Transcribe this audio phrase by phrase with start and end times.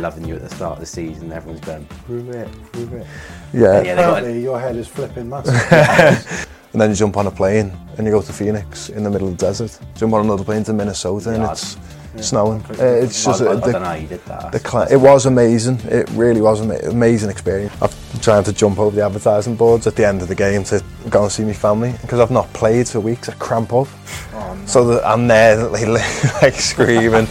[0.00, 1.32] Loving you at the start of the season.
[1.32, 3.06] Everyone's going, prove it, prove it.
[3.52, 3.60] Yeah.
[3.60, 6.46] Yeah, they got Apparently, your head is flipping massive.
[6.72, 9.26] And then you jump on a plane and you go to Phoenix in the middle
[9.26, 9.76] of the desert.
[9.96, 11.76] Jump on another plane to Minnesota and Yeah, it's
[12.28, 12.60] snowing.
[12.78, 14.52] Uh, it's I, just I, I the, don't know how you did that.
[14.52, 15.80] the cli- it was amazing.
[15.86, 17.72] It really was an amazing experience.
[17.82, 17.90] I'm
[18.20, 21.24] trying to jump over the advertising boards at the end of the game to go
[21.24, 23.28] and see my family because I've not played for weeks.
[23.28, 23.88] I cramp up.
[24.66, 25.88] So that I'm there like,
[26.42, 27.26] like screaming.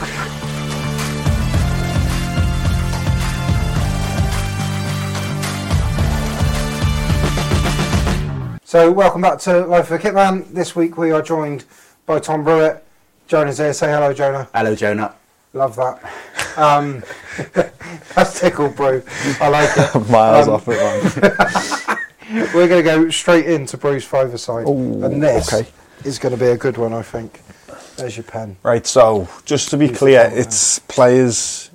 [8.69, 10.45] So, welcome back to Life of a Kitman.
[10.53, 11.65] This week we are joined
[12.05, 12.83] by Tom Brewitt.
[13.25, 13.73] Jonah's here.
[13.73, 14.47] Say hello, Jonah.
[14.53, 15.15] Hello, Jonah.
[15.53, 16.03] Love that.
[16.55, 17.03] Um,
[18.13, 19.01] that's tickled, bro.
[19.41, 20.09] I like it.
[20.11, 21.97] Miles Um, off it,
[22.29, 22.47] man.
[22.53, 24.67] We're going to go straight into Bruce Fiverside.
[24.67, 25.67] Ooh, and this okay.
[26.05, 27.41] is going to be a good one, I think.
[27.97, 28.55] There's your pen.
[28.61, 31.71] Right, so just to be clear, it's players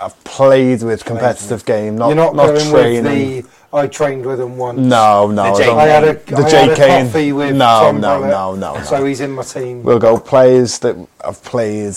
[0.00, 3.46] I've played with competitive game, not You're not, not going training.
[3.74, 4.78] With the I trained with him once.
[4.78, 7.06] No, no, The I I had a, the I had J a Kane.
[7.06, 8.82] coffee with no, Tom no, no, no, no.
[8.82, 9.82] So he's in my team.
[9.82, 11.94] We'll go players that I've played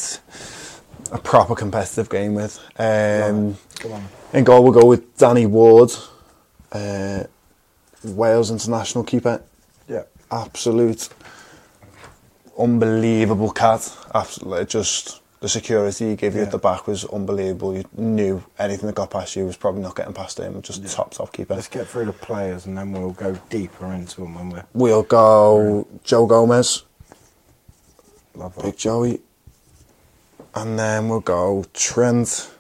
[1.12, 2.60] a proper competitive game with.
[2.78, 4.08] Um, Come on.
[4.34, 5.92] in goal, we'll go with Danny Ward,
[6.72, 7.24] uh,
[8.04, 9.42] Wales international keeper.
[9.88, 10.04] Yeah.
[10.32, 11.10] Absolute,
[12.58, 13.96] unbelievable cat.
[14.14, 16.48] Absolutely, just the security he gave you Yeah.
[16.48, 17.76] at the back was unbelievable.
[17.76, 20.62] You knew anything that got past you was probably not getting past him.
[20.62, 21.54] Just top, top keeper.
[21.56, 24.66] Let's get through the players and then we'll go deeper into them when we're.
[24.74, 26.84] We'll go Joe Gomez,
[28.36, 28.64] Love that.
[28.64, 29.22] Big Joey,
[30.56, 32.52] and then we'll go Trent.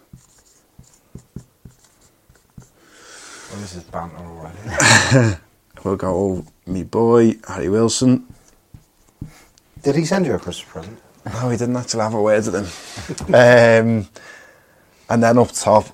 [3.51, 5.37] Well, this is banter already.
[5.83, 8.25] We'll go oh, me boy Harry Wilson.
[9.83, 10.99] Did he send you a Christmas present?
[11.33, 13.25] No, we didn't actually have a word with him.
[13.35, 14.07] um,
[15.09, 15.85] and then up top,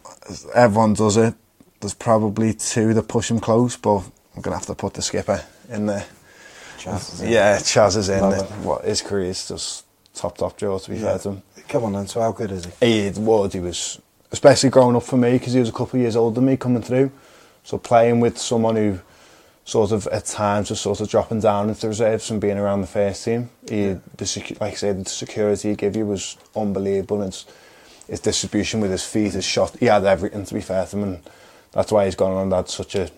[0.53, 1.33] everyone does it.
[1.79, 4.03] There's probably two that push him close, but
[4.35, 6.05] I'm gonna have to put the skipper in there.
[6.77, 7.29] Chaz in.
[7.31, 8.21] Yeah, Chaz is in.
[8.21, 8.41] Love It.
[8.41, 8.49] it.
[8.65, 11.03] What his career is just top top draw to be Yeah.
[11.03, 11.43] fair to him.
[11.67, 13.03] Come on then, so how good is he?
[13.11, 13.99] He was, he was,
[14.31, 16.57] especially growing up for me because he was a couple of years older than me
[16.57, 17.11] coming through.
[17.63, 18.99] So playing with someone who
[19.65, 22.81] sort of at times was sort of dropping down into the reserves and being around
[22.81, 23.49] the first team.
[23.69, 27.21] He, the secu- like I said, the security he gave you was unbelievable.
[27.21, 27.45] And his,
[28.09, 31.03] his distribution with his feet, his shot, he had everything to be fair to him,
[31.03, 31.19] and
[31.71, 33.09] that's why he's gone on and had such a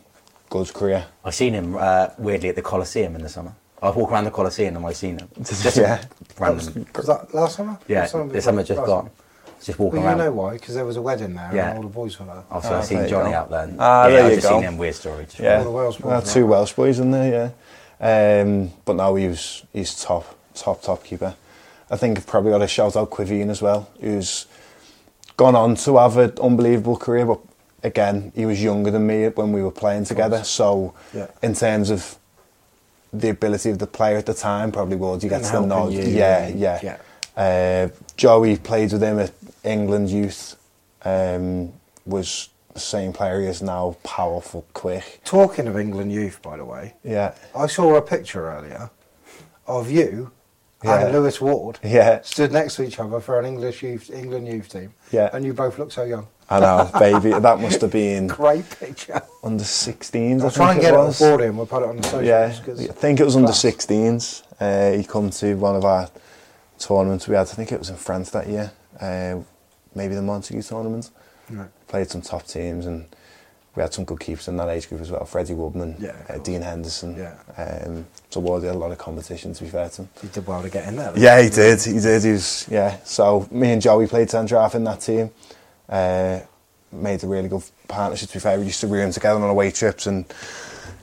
[0.49, 1.07] good career.
[1.23, 3.53] I've seen him uh, weirdly at the Coliseum in the summer.
[3.81, 5.27] I walk around the Coliseum and I've seen him.
[5.43, 6.03] Just Yeah.
[6.39, 6.85] random.
[6.95, 7.77] Was that last summer?
[7.87, 9.09] Yeah, Last summer the summer just last gone.
[9.65, 10.53] Just walking Well, you know why?
[10.53, 11.69] Because there was a wedding there Yeah.
[11.69, 12.43] and all the boys were there.
[12.51, 13.37] Also, Ah, I've seen Johnny go.
[13.37, 13.69] out there.
[13.79, 14.53] Ah, yeah, there I you just go.
[14.55, 14.77] seen him.
[14.77, 15.23] Weird story.
[15.25, 16.25] Just Yeah, the Welsh boys, we had right?
[16.27, 17.51] two Welsh boys in there.
[17.99, 21.33] Yeah, um, but now he's he's top, top, top keeper.
[21.89, 24.45] I think I've probably got to shout out Caoimhín as well, who's
[25.37, 27.25] gone on to have an unbelievable career.
[27.25, 27.39] But
[27.83, 30.43] again, he was younger than me when we were playing together.
[30.43, 31.27] So, Yeah.
[31.41, 32.17] in terms of
[33.13, 35.91] the ability of the player at the time, probably would you get to the helping
[36.15, 36.79] Yeah, yeah.
[36.83, 36.97] yeah.
[37.37, 39.31] Uh, Joey played with him at
[39.65, 40.55] England youth.
[41.03, 41.73] Um,
[42.05, 43.95] was the same player he is now.
[44.03, 45.21] Powerful, quick.
[45.23, 48.89] Talking of England youth, by the way, Yeah, I saw a picture earlier
[49.67, 50.31] of you
[50.83, 50.99] Yeah.
[51.05, 52.21] and Lewis Ward yeah.
[52.21, 54.93] stood next to each other for an English youth England youth team.
[55.11, 55.29] Yeah.
[55.33, 56.27] And you both look so young.
[56.49, 57.31] I know, baby.
[57.39, 59.21] That must have been Great picture.
[59.43, 60.41] under 16s.
[60.41, 61.19] I'll I try and get it it on was.
[61.19, 62.23] board we'll put it on the socials.
[62.23, 64.43] Yeah, I think it was under 16s.
[64.59, 66.07] Uh, he come to one of our
[66.77, 67.41] tournaments we had.
[67.47, 68.71] I think it was in France that year.
[68.99, 69.39] Uh,
[69.95, 71.09] maybe the Montaigu tournament.
[71.49, 71.69] Right.
[71.87, 73.05] Played some top teams and
[73.75, 75.25] we had some good keepers in that age group as well.
[75.25, 76.37] Freddie Woodman, Yeah, uh.
[76.39, 77.15] Dean Henderson.
[77.17, 77.35] Yeah.
[77.57, 80.09] Um, so Ward did a lot of competition to be fair to him.
[80.21, 81.13] He did well to get in there.
[81.17, 81.81] Yeah, he did.
[81.81, 82.23] He did.
[82.23, 82.97] He was yeah.
[83.03, 85.29] So me and Joey played centre half in that team.
[85.89, 86.39] Uh,
[86.91, 88.29] made a really good partnership.
[88.29, 90.25] To be fair, we used to room together on away trips and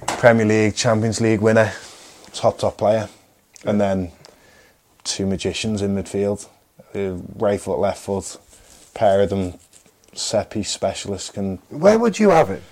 [0.07, 1.73] Premier League, Champions League winner,
[2.33, 3.09] top top player,
[3.65, 4.11] and then
[5.05, 6.49] two magicians in midfield,
[6.95, 8.39] uh, right foot, left foot,
[8.95, 9.55] pair of them,
[10.15, 11.57] set piece specialists can.
[11.71, 12.63] Where would you have it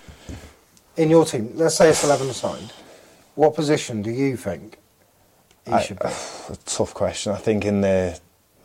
[0.97, 1.53] in your team?
[1.55, 2.73] Let's say it's 11 aside.
[3.35, 4.79] What position do you think
[5.67, 6.07] he I- should be?
[6.49, 7.33] a tough question.
[7.33, 8.19] I think in the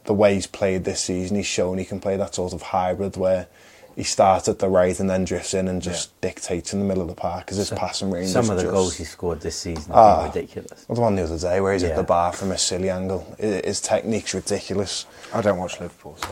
[0.05, 3.17] the way he's played this season, he's shown he can play that sort of hybrid
[3.17, 3.47] where
[3.95, 7.01] he starts at the right and then drifts in and just dictates in the middle
[7.01, 8.27] of the park because his passing range.
[8.29, 10.23] Some of the just, goals he scored this season Ah.
[10.25, 10.85] have ridiculous.
[10.87, 13.35] Well, the one the other day where he's at the bar from a silly angle.
[13.39, 15.05] His, his technique's ridiculous.
[15.33, 16.27] I don't watch Liverpool, so.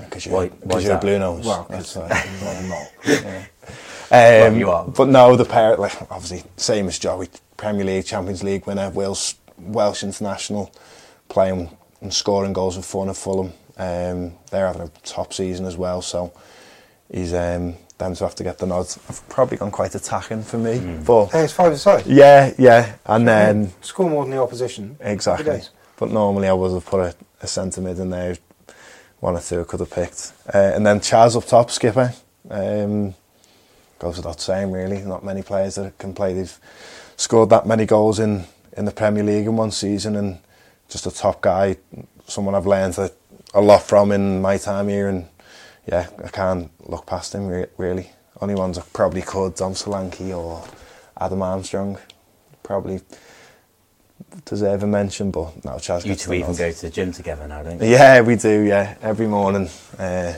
[0.00, 1.44] Because you're, why 'cause is you're a blue nose.
[1.46, 2.50] Well, That's 'cause why.
[2.60, 2.92] I'm not.
[4.10, 4.84] Um, you are.
[4.86, 9.36] But no, the pair, like obviously, same as Joey, Premier League, Champions League winner, Wales,
[9.58, 10.70] Welsh international,
[11.30, 11.70] playing
[12.02, 13.54] and scoring goals with fun at Fulham.
[13.78, 16.30] Um, they're having a top season as well, so
[17.10, 18.86] he's um, them to have to get the nod.
[19.08, 21.02] I've probably gone quite attacking for me, Hmm.
[21.04, 22.04] but Hey, it's five aside.
[22.06, 24.98] yeah, yeah, and then Score more than the opposition.
[25.00, 25.62] Exactly.
[25.96, 28.36] But normally I would have put a, a centre mid in there,
[29.22, 32.12] one or two I could have picked, uh, and then Chaz up top, skipper.
[32.50, 33.14] Um,
[34.00, 35.00] goes without saying, really.
[35.00, 36.34] Not many players that can play.
[36.34, 36.58] They've
[37.16, 38.44] scored that many goals in,
[38.76, 40.38] in the Premier League in one season, and
[40.88, 41.76] just a top guy,
[42.26, 43.12] someone I've learned a,
[43.54, 45.08] a lot from in my time here.
[45.08, 45.28] And
[45.86, 48.10] yeah, I can't look past him re- really.
[48.40, 50.64] Only ones I probably could, Dom Solanke or
[51.20, 51.96] Adam Armstrong,
[52.64, 53.02] probably
[54.44, 55.30] deserve a mention.
[55.30, 56.04] But no, Chaz.
[56.04, 56.58] You gets two even nod.
[56.58, 57.88] go to the gym together now, don't you?
[57.88, 58.62] Yeah, we do.
[58.62, 59.68] Yeah, every morning.
[59.98, 60.34] Uh,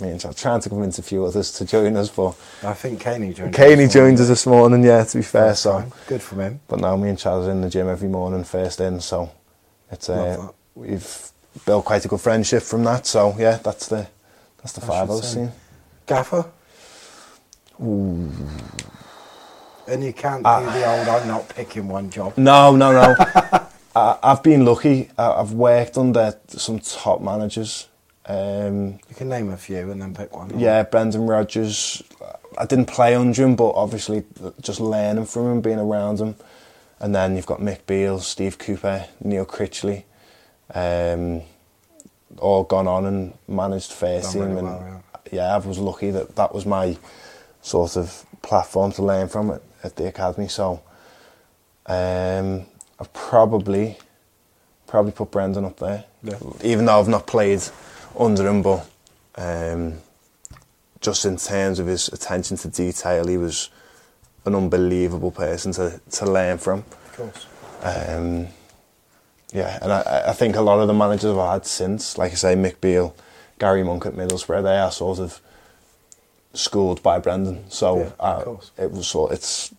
[0.00, 3.00] me and Chaz trying to convince a few others to join us, but I think
[3.00, 3.54] Caney joined.
[3.54, 4.82] Caney us joined us this morning.
[4.82, 5.80] Yeah, to be fair, so.
[5.80, 5.92] time.
[6.06, 6.60] Good for him.
[6.68, 9.00] But now me and Chaz are in the gym every morning, first in.
[9.00, 9.30] So
[9.90, 11.30] it's Love uh, we've
[11.66, 13.06] built quite a good friendship from that.
[13.06, 14.06] So yeah, that's the
[14.58, 15.34] that's the I five should I was say.
[15.34, 15.52] seeing.
[16.06, 16.44] Gaffer.
[19.90, 20.60] And you can't Ah.
[20.60, 22.34] do the old I'm not picking one job.
[22.36, 23.14] No, no, no.
[23.96, 25.10] I, I've been lucky.
[25.18, 27.88] I, I've worked under some top managers.
[28.26, 30.56] Um, You can name a few and then pick one.
[30.58, 32.02] Yeah, Brendan Rodgers.
[32.56, 34.24] I didn't play under him, but obviously
[34.60, 36.36] just learning from him, being around him.
[37.00, 40.04] And then you've got Mick Beale, Steve Cooper, Neil Critchley,
[40.74, 41.42] um,
[42.38, 44.54] all gone on and managed first Done team.
[44.56, 46.96] really and well, yeah, I was lucky that that was my
[47.62, 50.48] sort of platform to learn from at, at the academy.
[50.48, 50.82] So
[51.86, 52.66] um,
[52.98, 53.96] I've probably
[54.86, 56.34] probably put Brendan up there, Yeah.
[56.64, 57.62] even though I've not played
[58.18, 58.88] under him, but
[59.36, 59.98] um,
[61.00, 63.70] just in terms of his attention to detail, he was
[64.44, 66.80] an unbelievable person to, to learn from.
[66.80, 67.46] Of course.
[67.82, 68.48] Um,
[69.52, 72.34] yeah, and I, I think a lot of the managers I've had since, like I
[72.34, 73.14] say, Mick Beale,
[73.60, 75.40] Gary Monk at Middlesbrough, they are sort of
[76.52, 77.64] schooled by Brendan.
[77.70, 78.70] So Yeah, of course.
[78.78, 79.72] it was sort it's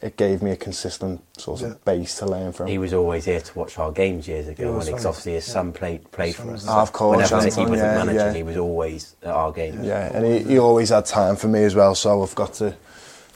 [0.00, 1.74] it gave me a consistent sort of Yeah.
[1.84, 2.68] base to learn from.
[2.68, 5.32] He was always here to watch our games years ago, was, when because wasn't obviously
[5.32, 5.52] his Yeah.
[5.54, 6.62] son played played for us.
[6.64, 6.72] there.
[6.72, 8.32] Ah, of course, Whenever Anton, he wasn't yeah, managing, yeah.
[8.34, 9.84] he was always at our games.
[9.84, 11.94] yeah, and he, he always had time for me as well.
[11.96, 12.74] So I've got to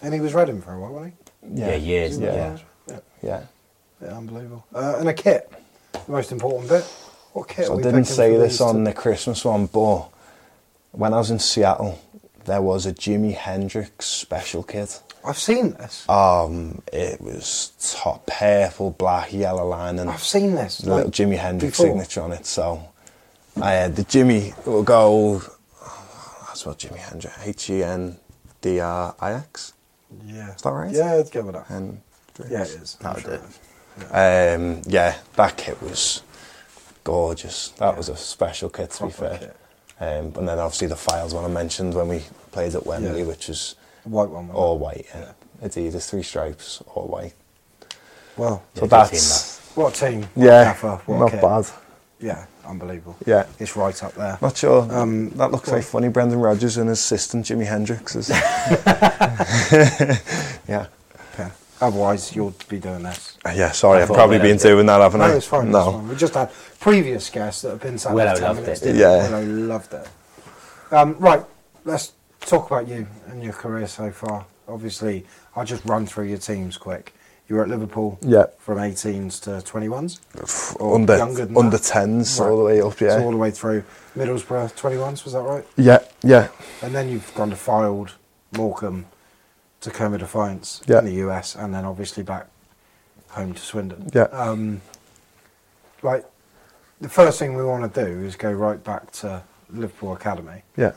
[0.03, 1.15] And he was Reading for a while, wasn't
[1.53, 2.17] Yeah, years.
[2.19, 2.25] he?
[2.27, 2.35] Yeah.
[2.35, 2.59] Yeah.
[2.89, 3.41] Yeah, yeah.
[4.03, 4.65] yeah unbelievable.
[4.73, 5.51] Uh, and a kit,
[5.93, 6.85] the most important bit.
[7.33, 7.67] What kit?
[7.67, 10.05] So are I didn't say this on to- the Christmas one, but
[10.93, 11.99] when I was in Seattle,
[12.45, 15.03] there was a Jimi Hendrix special kit.
[15.25, 16.09] I've seen this.
[16.09, 20.09] Um, it was top purple, black, yellow lining.
[20.09, 20.79] I've seen this.
[20.79, 21.93] the little like, Jimi Hendrix before.
[21.93, 22.45] signature on it.
[22.47, 22.83] So
[23.61, 25.43] I had the Jimmy will go.
[26.47, 27.39] That's what Jimi Hendrix.
[27.47, 28.17] H E N
[28.61, 29.75] D R I X.
[30.27, 30.55] Yeah.
[30.55, 30.91] Is that right?
[30.93, 31.71] Yeah, let's go with that.
[31.71, 32.01] And
[32.51, 32.97] yeah, it is.
[33.01, 33.59] That'll sure it is.
[34.11, 36.23] um, yeah, that kit was
[37.05, 37.69] gorgeous.
[37.79, 39.39] That was a special kit to be fair.
[39.39, 39.57] kit.
[40.03, 43.27] Um, and then obviously the Fylde one I mentioned when we played at Wembley, Yeah.
[43.27, 44.51] which is white one.
[44.51, 45.07] all white.
[45.15, 45.31] Yeah.
[45.63, 47.35] Adidas three stripes, all white.
[48.37, 50.23] Well, So Yeah, that's what team.
[50.35, 51.41] What yeah, gaffer, what not kit.
[51.41, 51.67] bad.
[52.19, 53.17] yeah, unbelievable.
[53.27, 53.47] Yeah.
[53.61, 54.39] It's right up there.
[54.43, 54.93] Not sure.
[54.93, 56.09] Um, that looks like funny.
[56.09, 58.29] Brendan Rodgers and his assistant Jimi Hendrix is.
[60.69, 60.87] yeah.
[61.39, 61.51] Yeah.
[61.81, 63.32] Otherwise, you'll be doing this.
[63.45, 65.29] Yeah, sorry, I I've probably been doing that, haven't I?
[65.29, 65.71] No, it's fine.
[65.71, 65.79] No.
[65.89, 66.09] It's fine.
[66.09, 68.83] We just had previous guests that have been sat Willow there 10 loved minutes.
[68.83, 68.85] it.
[68.85, 69.19] didn't Yeah.
[69.29, 69.45] they?
[69.45, 70.09] Willow loved it.
[70.93, 71.43] Um, right,
[71.85, 74.45] let's talk about you and your career so far.
[74.69, 77.15] Obviously, I'll just run through your teams quick.
[77.49, 78.45] You were at Liverpool Yeah.
[78.61, 80.21] from 18s to 21s?
[80.41, 81.83] F- Or under younger than under that?
[81.83, 82.49] 10s Right.
[82.49, 83.11] all the way up, yeah.
[83.19, 83.83] So all the way through
[84.17, 85.67] Middlesbrough 21s, was that right?
[85.77, 86.47] yeah, yeah.
[86.81, 88.11] And then you've gone to Fylde,
[88.57, 89.07] Morecambe,
[89.81, 91.01] Tacoma Defiance Yeah.
[91.01, 92.47] in the US, and then obviously back
[93.33, 94.11] home to Swindon.
[94.15, 94.25] Yeah.
[94.25, 94.81] Um,
[96.03, 96.25] like,
[97.01, 100.63] the first thing we want to do is go right back to Liverpool Academy.
[100.77, 100.93] Yeah.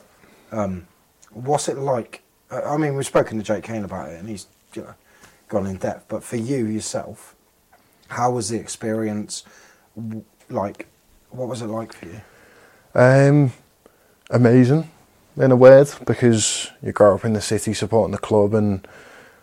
[0.52, 0.86] Um,
[1.32, 2.22] what's it like?
[2.50, 4.94] I mean, we've spoken to Jake Kane about it, and he's you know
[5.48, 6.06] gone in depth.
[6.08, 7.34] But for you yourself,
[8.08, 9.44] how was the experience?
[10.48, 10.86] Like,
[11.30, 12.20] what was it like for you?
[12.94, 13.52] Um,
[14.30, 14.88] amazing,
[15.36, 18.86] in a word, because you grow up in the city supporting the club, and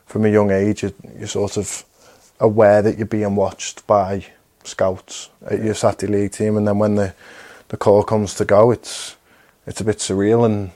[0.06, 1.84] from a young age, you- you're sort of
[2.40, 4.26] aware that you're being watched by
[4.64, 7.14] scouts at your Saturday league team, and then when the
[7.70, 9.16] the call comes to go, it's
[9.66, 10.72] it's a bit surreal, and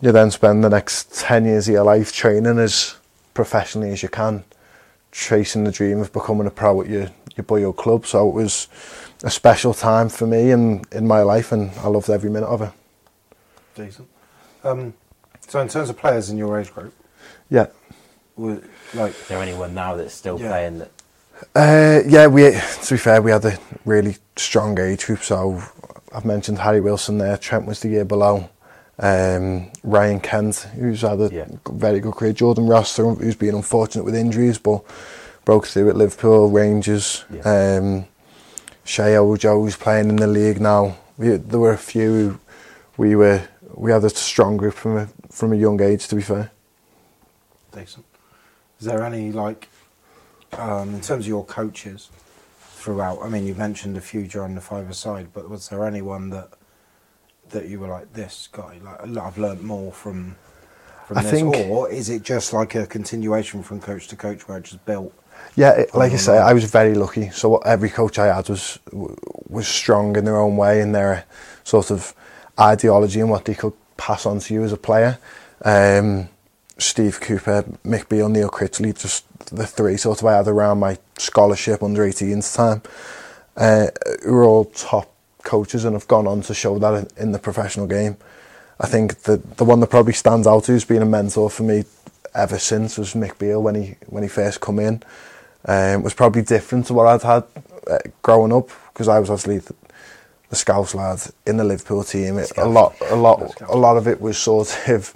[0.00, 2.96] you then spend the next ten years of your life training as
[3.34, 4.44] professionally as you can,
[5.10, 8.06] chasing the dream of becoming a pro at your your boyhood club.
[8.06, 8.68] So it was
[9.22, 12.62] a special time for me in in my life, and I loved every minute of
[12.62, 12.70] it.
[13.74, 14.08] Decent.
[14.64, 14.94] Um,
[15.48, 16.94] so, in terms of players in your age group,
[17.48, 17.66] Yeah.
[18.36, 18.62] were,
[18.94, 20.48] like, Is there anyone now that's still Yeah.
[20.48, 20.90] playing that?
[21.54, 25.22] Uh, yeah, we to be fair, we had a really strong age group.
[25.24, 25.62] So
[26.14, 27.36] I've mentioned Harry Wilson there.
[27.36, 28.48] Trent was the year below.
[28.98, 31.46] Um, Ryan Kent, who's had a Yeah.
[31.70, 32.32] very good career.
[32.32, 34.82] Jordan Rossiter, who's been unfortunate with injuries, but
[35.44, 37.24] broke through at Liverpool, Rangers.
[37.32, 37.40] Yeah.
[37.42, 38.04] Um,
[38.84, 40.96] Sheyi Ojo, who's playing in the league now.
[41.18, 42.12] We, there were a few.
[42.12, 42.38] Who
[42.96, 43.42] we were
[43.74, 46.06] we had a strong group from a from a young age.
[46.08, 46.50] To be fair.
[47.72, 48.04] decent.
[48.82, 49.68] Is there any like,
[50.54, 52.08] um, in terms of your coaches
[52.58, 53.20] throughout?
[53.22, 56.48] I mean, you mentioned a few during the five side, but was there anyone that
[57.50, 58.80] that you were like this guy?
[58.82, 60.34] Like, I've learnt more from
[61.06, 64.48] from I this, think- or is it just like a continuation from coach to coach
[64.48, 65.14] where it's just built?
[65.54, 66.38] Yeah, it, like I say.
[66.38, 67.30] I was very lucky.
[67.30, 68.80] So what every coach I had was
[69.48, 71.24] was strong in their own way in their
[71.62, 72.12] sort of
[72.58, 75.18] ideology and what they could pass on to you as a player.
[75.64, 76.28] Um,
[76.84, 80.98] Steve Cooper, Mick Beale, Neil Critchley, just the three sort of I had around my
[81.18, 82.82] scholarship under 18s time,
[83.56, 83.88] uh,
[84.24, 85.12] who were all top
[85.42, 88.16] coaches and have gone on to show that in, in the professional game.
[88.80, 91.84] I think the the one that probably stands out who's been a mentor for me
[92.34, 95.02] ever since was Mick Beale when he when he first come in.
[95.64, 97.44] Um, it was probably different to what I'd had
[97.88, 99.74] uh, growing up because I was obviously the,
[100.50, 102.38] the Scouse lad in the Liverpool team.
[102.38, 105.14] It, a lot, a lot, a lot of it was sort of.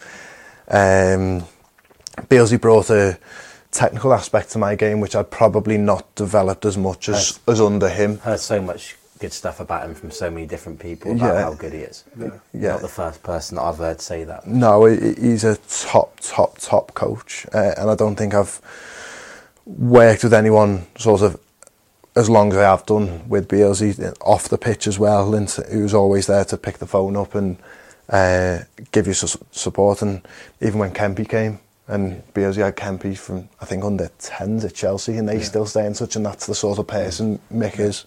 [0.68, 1.44] Um,
[2.22, 3.18] Bealsy brought a
[3.70, 7.88] technical aspect to my game which I'd probably not developed as much as, as under
[7.88, 8.18] him.
[8.18, 11.42] Heard so much good stuff about him from so many different people about Yeah.
[11.42, 12.04] how good he is.
[12.18, 12.72] Yeah.
[12.72, 14.46] Not the first person that I've heard say that.
[14.46, 18.60] No, he's a top, top, top coach, uh, and I don't think I've
[19.66, 21.40] worked with anyone sort of
[22.14, 25.92] as long as I have done with Bealsy off the pitch as well, and who's
[25.92, 27.56] always there to pick the phone up and
[28.08, 28.60] uh,
[28.92, 30.00] give you su- support.
[30.02, 30.26] And
[30.62, 35.16] even when Kempy came, and Bealsy had Kempy from I think under tens at Chelsea,
[35.16, 38.04] and they still stay in touch, and that's the sort of person Mick is.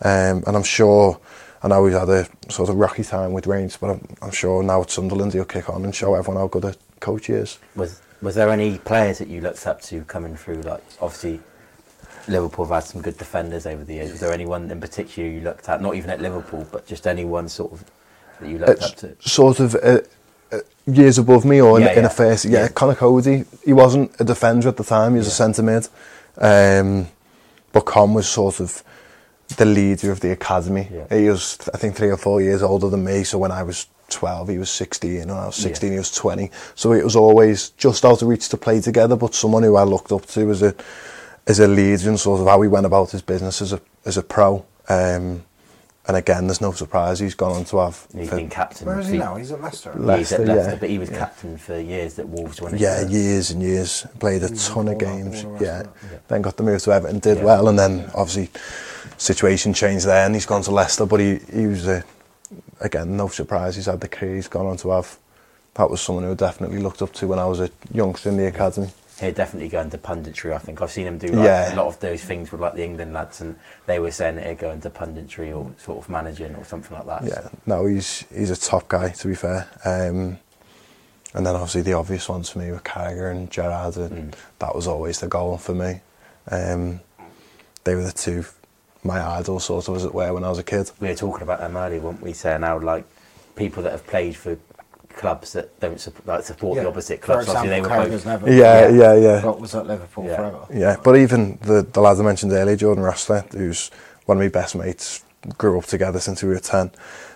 [0.00, 1.20] Um, and I'm sure.
[1.64, 4.64] I know he's had a sort of rocky time with Rangers, but I'm, I'm sure
[4.64, 7.60] now at Sunderland he'll kick on and show everyone how good a coach he is.
[7.76, 10.62] Was was there any players that you looked up to coming through?
[10.62, 11.40] Like obviously,
[12.28, 14.10] Liverpool have had some good defenders over the years.
[14.10, 15.80] Was there anyone in particular you looked at?
[15.80, 17.84] Not even at Liverpool, but just anyone sort of
[18.40, 19.16] that you looked up to.
[19.20, 20.00] sort of uh,
[20.86, 22.44] years above me or in, Yeah, in a first.
[22.44, 22.68] Yeah, Yeah.
[22.68, 23.44] Conor Coady.
[23.64, 25.12] He wasn't a defender at the time.
[25.12, 25.34] He was a Yeah.
[25.34, 25.88] centre mid.
[26.38, 27.08] Um,
[27.72, 28.82] but Con was sort of
[29.56, 30.88] the leader of the academy.
[30.92, 31.16] Yeah.
[31.18, 33.24] He was, I think, three or four years older than me.
[33.24, 35.28] So when I was 12, he was 16.
[35.28, 35.94] When I was 16, Yeah.
[35.94, 36.50] he was 20.
[36.74, 39.16] So it was always just out of reach to play together.
[39.16, 40.74] But someone who I looked up to as a
[41.46, 44.16] as a leader and sort of how he went about his business as a as
[44.16, 44.64] a pro.
[44.88, 45.42] Um,
[46.08, 48.06] and again, there's no surprise he's gone on to have.
[48.14, 48.86] He's for- been captain.
[48.86, 49.36] Where is he now?
[49.36, 49.92] He's at Leicester.
[49.96, 50.76] Le- He's at Leicester, Leicester, yeah.
[50.80, 51.18] but he was Yeah.
[51.18, 54.06] captain for years at Wolves when Yeah, first- years and years.
[54.18, 55.44] Played a Mm, ton of games.
[55.44, 55.80] all the Yeah.
[55.80, 56.28] of it.
[56.28, 57.44] Then got the move to Everton, did Yeah.
[57.44, 58.50] well, and then obviously
[59.18, 61.06] situation changed there, and he's gone to Leicester.
[61.06, 62.02] But he he was a,
[62.80, 63.76] again no surprise.
[63.76, 65.18] He's had the career he's gone on to have.
[65.74, 68.36] That was someone who I definitely looked up to when I was a youngster in
[68.36, 68.90] the academy.
[69.20, 70.52] He'd definitely go into punditry.
[70.54, 71.74] I think I've seen him do like, Yeah.
[71.74, 74.58] a lot of those things with like the England lads, and they were saying he'd
[74.58, 77.24] go into punditry or sort of managing or something like that.
[77.28, 79.68] Yeah, no, he's he's a top guy to be fair.
[79.84, 80.38] Um,
[81.34, 83.96] and then obviously the obvious ones for me were Carragher and Gerrard.
[83.96, 86.00] And That was always the goal for me.
[86.50, 87.00] Um,
[87.84, 88.44] they were the two,
[89.02, 90.90] my idols sort of as it were when I was a kid.
[91.00, 92.32] we were talking about them earlier, weren't we?
[92.34, 93.04] Saying how like
[93.56, 94.56] people that have played for
[95.16, 97.46] clubs that don't sup- like, support the opposite clubs.
[97.46, 98.26] For example, they were both.
[98.26, 98.52] never.
[98.52, 99.40] Yeah, yeah, yeah.
[99.42, 100.36] But was at Liverpool Yeah.
[100.36, 100.66] forever.
[100.72, 103.90] Yeah, but even the the lad I mentioned earlier, Jordan Rossiter, who's
[104.26, 105.22] one of my best mates,
[105.58, 106.90] grew up together since we were ten.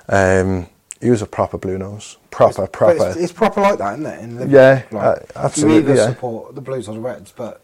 [0.08, 0.68] Um,
[1.00, 3.08] he was a proper blue nose, proper, But proper.
[3.08, 4.20] It's, it's proper like that, isn't it?
[4.20, 4.54] In Liverpool?
[4.54, 6.08] Yeah, like, uh, absolutely, You either yeah.
[6.08, 7.60] support the Blues or the Reds, but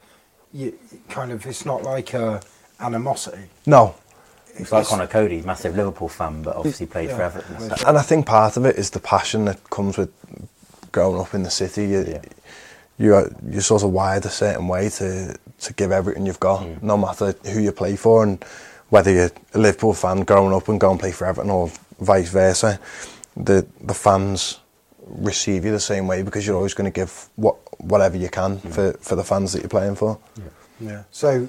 [0.53, 0.79] you
[1.09, 2.41] kind of it's not like a
[2.81, 3.45] animosity.
[3.67, 3.95] no,
[4.57, 7.57] It's like Conor Coady, massive Liverpool fan, but obviously played for Everton.
[7.57, 10.11] and and I think part of it is the passion that comes with
[10.93, 11.87] growing up in the city.
[11.87, 12.23] You, Yeah.
[12.99, 16.61] you are you're sort of wired a certain way to to give everything you've got,
[16.61, 16.83] mm.
[16.83, 18.45] no matter who you play for, and
[18.91, 22.31] whether you're a Liverpool fan growing up and go and play for Everton or vice
[22.31, 22.79] versa.
[23.37, 24.61] The the fans
[25.07, 28.59] receive you the same way because you're always going to give what whatever you can
[28.59, 28.73] mm.
[28.73, 30.19] for, for the fans that you're playing for.
[30.81, 31.03] Yeah.
[31.11, 31.49] So,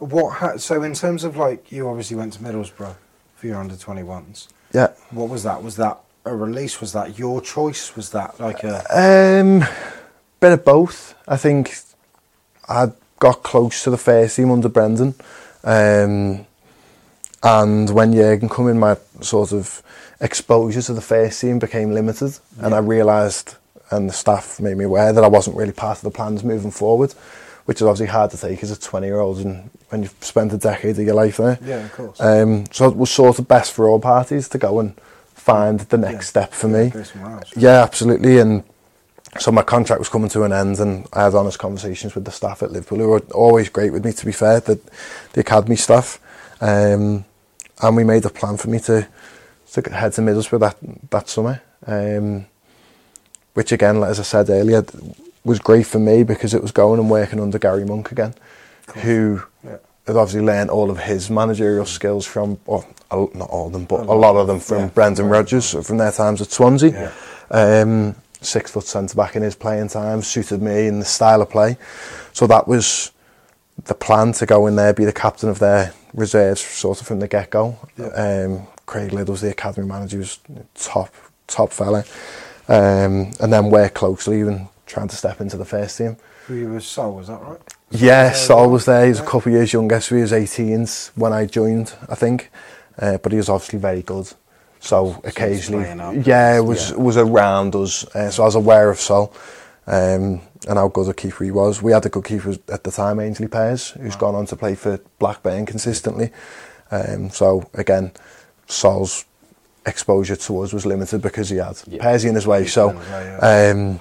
[0.00, 0.34] what?
[0.34, 2.96] Ha- so, in terms of like, you obviously went to Middlesbrough
[3.36, 4.48] for your under twenty ones.
[4.72, 4.88] Yeah.
[5.10, 5.62] What was that?
[5.62, 6.80] Was that a release?
[6.80, 7.96] Was that your choice?
[7.96, 8.78] Was that like a?
[8.90, 9.64] Um,
[10.40, 11.14] bit of both.
[11.28, 11.76] I think
[12.68, 15.14] I got close to the first team under Brendan,
[15.64, 16.46] um,
[17.42, 19.82] and when Jurgen come in, my sort of
[20.20, 23.56] exposure to the first team became limited, and I realised,
[23.90, 26.70] and the staff made me aware that I wasn't really part of the plans moving
[26.70, 27.12] forward,
[27.64, 30.98] which is obviously hard to take as a twenty-year-old, and when you've spent a decade
[30.98, 31.58] of your life there.
[31.64, 32.20] Yeah, of course.
[32.20, 34.94] Um, so it was sort of best for all parties to go and
[35.34, 36.30] find the next Yeah.
[36.42, 36.92] step for me.
[36.94, 37.52] else.
[37.56, 38.38] Yeah, absolutely.
[38.38, 38.62] And
[39.38, 42.32] so my contract was coming to an end, and I had honest conversations with the
[42.32, 44.12] staff at Liverpool, who were always great with me.
[44.12, 44.78] To be fair, the,
[45.34, 46.18] the academy staff,
[46.60, 47.24] um,
[47.82, 49.06] and we made a plan for me to
[49.72, 50.76] to head to Middlesbrough that
[51.10, 51.62] that summer.
[51.86, 52.46] Um,
[53.54, 54.84] which again, as I said earlier,
[55.44, 58.34] was great for me because it was going and working under Gary Monk again,
[58.98, 59.42] who
[60.14, 60.20] Yeah.
[60.20, 64.12] obviously learned all of his managerial skills from, or not all of them, but a
[64.12, 64.86] lot of them from Yeah.
[64.88, 67.12] Brendan Rodgers from their times at Swansea.
[67.50, 71.50] Um, six foot centre back in his playing time suited me in the style of
[71.50, 71.76] play.
[72.32, 73.10] So that was
[73.84, 77.20] the plan to go in there, be the captain of their reserves, sort of from
[77.20, 77.76] the get go.
[78.14, 80.38] Um, Craig Liddle's the academy manager, was
[80.74, 81.12] top
[81.46, 82.04] top fella,
[82.68, 86.16] um, and then work closely and trying to step into the first team.
[86.46, 87.14] Who you was Sol?
[87.14, 87.60] Was that right?
[87.90, 89.04] Yeah, Sol was there.
[89.04, 92.14] He was a couple of years younger, so he was 18s when I joined, I
[92.14, 92.50] think.
[92.98, 94.30] Uh, but he was obviously very good.
[94.80, 96.14] So occasionally, up.
[96.26, 98.04] yeah, it was was around us.
[98.14, 99.32] Uh, so I was aware of Sol
[99.86, 101.82] um, and how good a keeper he was.
[101.82, 104.74] We had a good keeper at the time, Aynsley Pears, who's gone on to play
[104.74, 106.30] for Blackburn consistently.
[106.90, 108.12] Um, so again,
[108.68, 109.26] Sol's
[109.84, 112.02] exposure to us was limited because he had Yeah.
[112.02, 112.66] Pearsy in his way.
[112.66, 114.00] So, his way, um,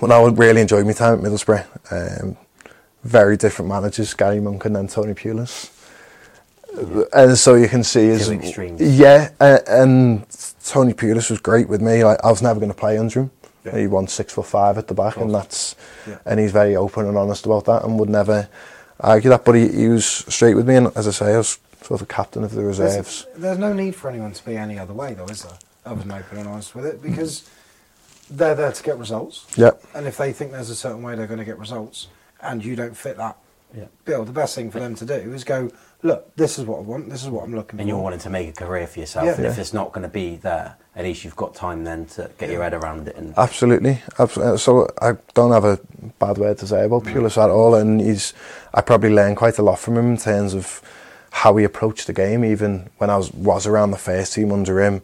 [0.00, 2.22] but I really enjoyed my time at Middlesbrough.
[2.22, 2.36] Um,
[3.02, 5.70] very different managers, Gary Monk and then Tony Pulis.
[7.12, 10.24] And so you can see is Two yeah, uh, and
[10.64, 12.04] Tony Pulis was great with me.
[12.04, 13.30] Like I was never going to play under him.
[13.64, 13.76] Yeah.
[13.78, 15.74] He won six foot five at the back, and that's
[16.06, 16.18] Yeah.
[16.24, 18.48] and he's very open and honest about that, and would never
[19.00, 19.44] argue that.
[19.44, 22.02] But he, he was straight with me, and as I say, I was sort of
[22.02, 23.24] a captain of the reserves.
[23.24, 25.58] There's, there's no need for anyone to be any other way, though, is there?
[25.84, 27.50] Other than open and honest with it, because
[28.30, 29.46] they're there to get results.
[29.56, 29.72] Yeah.
[29.94, 32.08] And if they think there's a certain way they're going to get results,
[32.40, 33.36] and you don't fit that
[33.76, 33.84] Yeah.
[34.04, 35.70] bill, the best thing for them to do is go,
[36.02, 37.80] look, this is what I want, this is what I'm looking And for.
[37.82, 39.34] And you're wanting to make a career for yourself, Yeah.
[39.34, 42.30] and if it's not going to be there, at least you've got time then to
[42.38, 43.16] get your head around it.
[43.16, 44.02] And Absolutely.
[44.18, 45.78] Abs- uh, So I don't have a
[46.18, 48.32] bad word to say about Pulis at all, and he's.
[48.74, 50.80] I probably learned quite a lot from him in terms of
[51.30, 52.44] how he approached the game.
[52.44, 55.02] Even when I was was around the first team under him,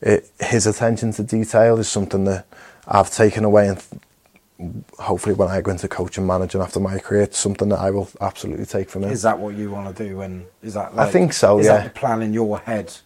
[0.00, 2.46] it, his attention to detail is something that
[2.88, 7.38] I've taken away, and hopefully when I go into coaching managing after my career, it's
[7.38, 9.12] something that I will absolutely take from it.
[9.12, 10.22] Is that what you want to do?
[10.22, 10.92] And is that?
[10.96, 11.60] I think so, yeah.
[11.60, 11.76] Is yeah.
[11.78, 12.96] that the plan in your head?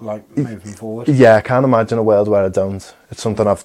[0.00, 1.08] like moving forward.
[1.08, 2.94] Yeah, I can't imagine a world where I don't.
[3.10, 3.64] It's something I've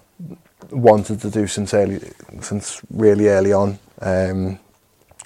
[0.69, 1.99] wanted to do since early,
[2.39, 3.77] since really early on.
[3.99, 4.59] Um,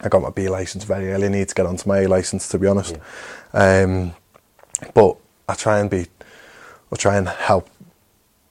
[0.01, 1.27] I got my B license very early.
[1.27, 2.97] I need to get onto my A license to be honest.
[3.53, 4.13] Um,
[4.93, 6.07] but I try and be,
[6.91, 7.69] I try and help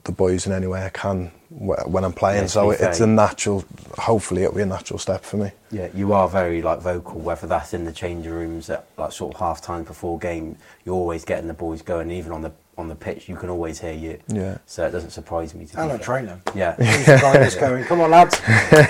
[0.04, 2.42] the boys in any way I can when I'm playing.
[2.42, 3.64] Yeah, so be it's a natural.
[3.98, 5.50] Hopefully, it'll be a natural step for me.
[5.70, 9.34] Yeah, you are very like vocal, whether that's in the changing rooms at like sort
[9.34, 10.56] of half time before game.
[10.84, 13.80] You're always getting the boys going, even on the on the pitch, you can always
[13.80, 14.18] hear you.
[14.26, 14.58] Yeah.
[14.66, 15.64] So it doesn't surprise me.
[15.66, 16.04] To And be at fair.
[16.04, 16.42] training.
[16.54, 16.76] Yeah.
[16.96, 18.40] He's the guy that's going, come on lads,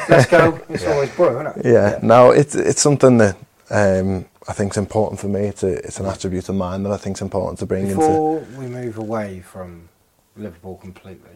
[0.08, 0.58] let's go.
[0.70, 1.70] It's always bro, isn't it?
[1.72, 3.36] Yeah, no, it's it's something that
[3.70, 5.40] um, I think's important for me.
[5.46, 7.96] It's a, it's an attribute of mine that I think is important to bring into.
[7.96, 9.88] Before we move away from
[10.36, 11.30] Liverpool completely,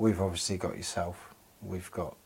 [0.00, 2.16] we've obviously got yourself, we've got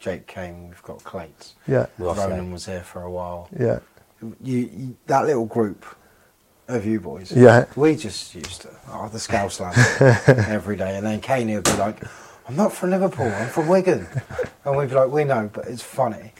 [0.00, 1.54] Jake Kane, we've got Clates.
[1.68, 2.52] Yeah, Well Ronan said.
[2.52, 3.48] was here for a while.
[3.56, 3.78] yeah,
[4.20, 4.34] You,
[4.74, 5.84] you, that little group
[6.66, 7.30] of you boys.
[7.30, 7.66] Yeah.
[7.76, 9.78] We just used to, oh, the Scouse lads,
[10.48, 10.96] every day.
[10.96, 12.02] And then Kane would be like,
[12.48, 14.08] I'm not from Liverpool, I'm from Wigan.
[14.64, 16.32] And we'd be like, we know, but it's funny.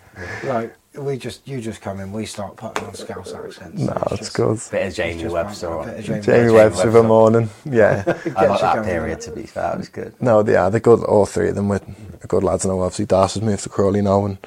[0.44, 3.80] Like, we just, you just come in, we start putting on Scouse accents.
[3.82, 4.60] no, It's it's good.
[4.70, 5.68] Bit of Jamie Webster.
[5.68, 7.08] banter, on a bit of Jamie Jamie Jamie Webster of a Webster.
[7.08, 8.02] morning, yeah.
[8.06, 9.20] I like Gets you that period.
[9.22, 10.14] To be fair, that was good.
[10.20, 10.70] No, they are.
[10.70, 11.02] They're good.
[11.04, 11.80] All three of them were
[12.26, 12.64] good lads.
[12.66, 14.38] I know obviously Darcy's moved to Crawley now and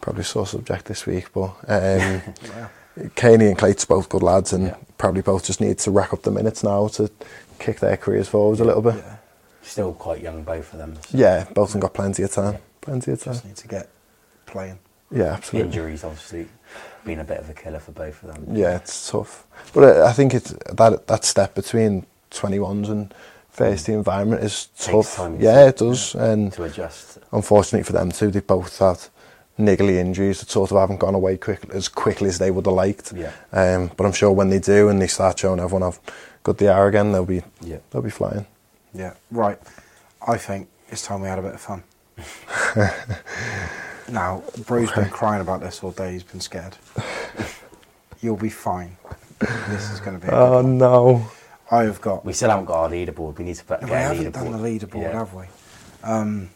[0.00, 1.32] probably sore subject this week.
[1.32, 2.22] But um,
[3.14, 4.76] Caney and Clate's both good lads and Yeah.
[4.98, 7.10] probably both just need to rack up the minutes now to
[7.58, 8.96] kick their careers forwards a little bit.
[8.96, 9.16] Yeah.
[9.62, 10.94] Still quite young, both of them.
[11.08, 12.52] so Yeah, both of them got plenty of time.
[12.54, 12.58] Yeah.
[12.80, 13.34] Plenty of time.
[13.34, 13.88] Just need to get
[14.46, 14.78] playing.
[15.10, 15.68] Yeah, absolutely.
[15.68, 16.48] Injuries, obviously,
[17.04, 18.56] been a bit of a killer for both of them.
[18.56, 19.46] Yeah, it's tough.
[19.72, 23.14] But I I think it's that that step between 21s and
[23.48, 25.16] first team environment is Takes tough.
[25.16, 26.14] time, yeah, it does.
[26.14, 27.18] And To adjust.
[27.32, 28.98] unfortunately for them too, they both had
[29.58, 32.74] niggly injuries that sort of haven't gone away quick, as quickly as they would have
[32.74, 33.12] liked.
[33.14, 33.32] Yeah.
[33.52, 35.98] Um, but I'm sure when they do and they start showing everyone how
[36.42, 37.78] good they are again, they'll be Yeah.
[37.90, 38.44] they'll be flying.
[38.92, 39.58] Yeah, right.
[40.26, 41.82] I think it's time we had a bit of fun.
[44.08, 46.12] now, Bru's been crying about this all day.
[46.12, 46.76] He's been scared.
[48.20, 48.96] You'll be fine.
[49.68, 50.28] This is going to be.
[50.28, 50.78] A good Oh one.
[50.78, 51.30] no!
[51.70, 52.24] I have got.
[52.24, 53.38] We still haven't got our leaderboard.
[53.38, 54.32] We need to put we get a haven't leaderboard.
[54.32, 55.12] done the leaderboard, Yeah.
[55.12, 55.44] have we?
[56.02, 56.50] Um,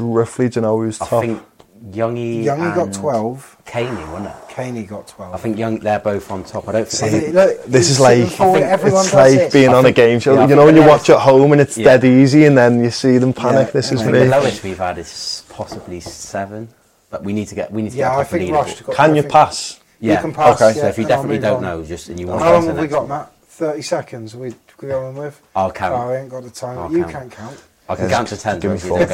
[0.00, 1.22] Roughly, do you know who's I top?
[1.22, 1.42] think
[1.90, 2.44] Youngie.
[2.44, 3.56] Youngie got and 12.
[3.64, 4.34] Caney, wasn't it?
[4.48, 5.34] Caney got 12.
[5.34, 5.78] I think Young.
[5.78, 6.68] They're both on top.
[6.68, 7.12] I don't think.
[7.22, 9.52] See, look, This is like sitting forward, it's like this.
[9.52, 10.34] being I on think- a game show.
[10.34, 11.84] yeah, you know when you watch at home and it's Yeah.
[11.96, 13.68] dead easy, and then you see them panic.
[13.68, 16.68] Yeah, this is I I think think the lowest we've had is possibly seven,
[17.10, 18.52] but we need to get we need to Yeah, get a I proper think.
[18.54, 19.80] Rush got Can you pass?
[20.00, 20.14] Yeah.
[20.14, 20.60] You can pass.
[20.60, 20.74] Okay.
[20.76, 21.62] yeah, So if you definitely don't on.
[21.62, 23.32] know, just and you want How long have we got, Matt?
[23.48, 24.34] 30 seconds.
[24.34, 25.40] Are we going with?
[25.54, 25.94] I'll count.
[25.94, 26.78] Oh, I ain't got the time.
[26.78, 27.12] I'll you count.
[27.12, 27.62] can count.
[27.88, 28.60] I can Yeah, count to ten.
[28.60, 28.98] give me if you four.
[29.04, 29.08] don't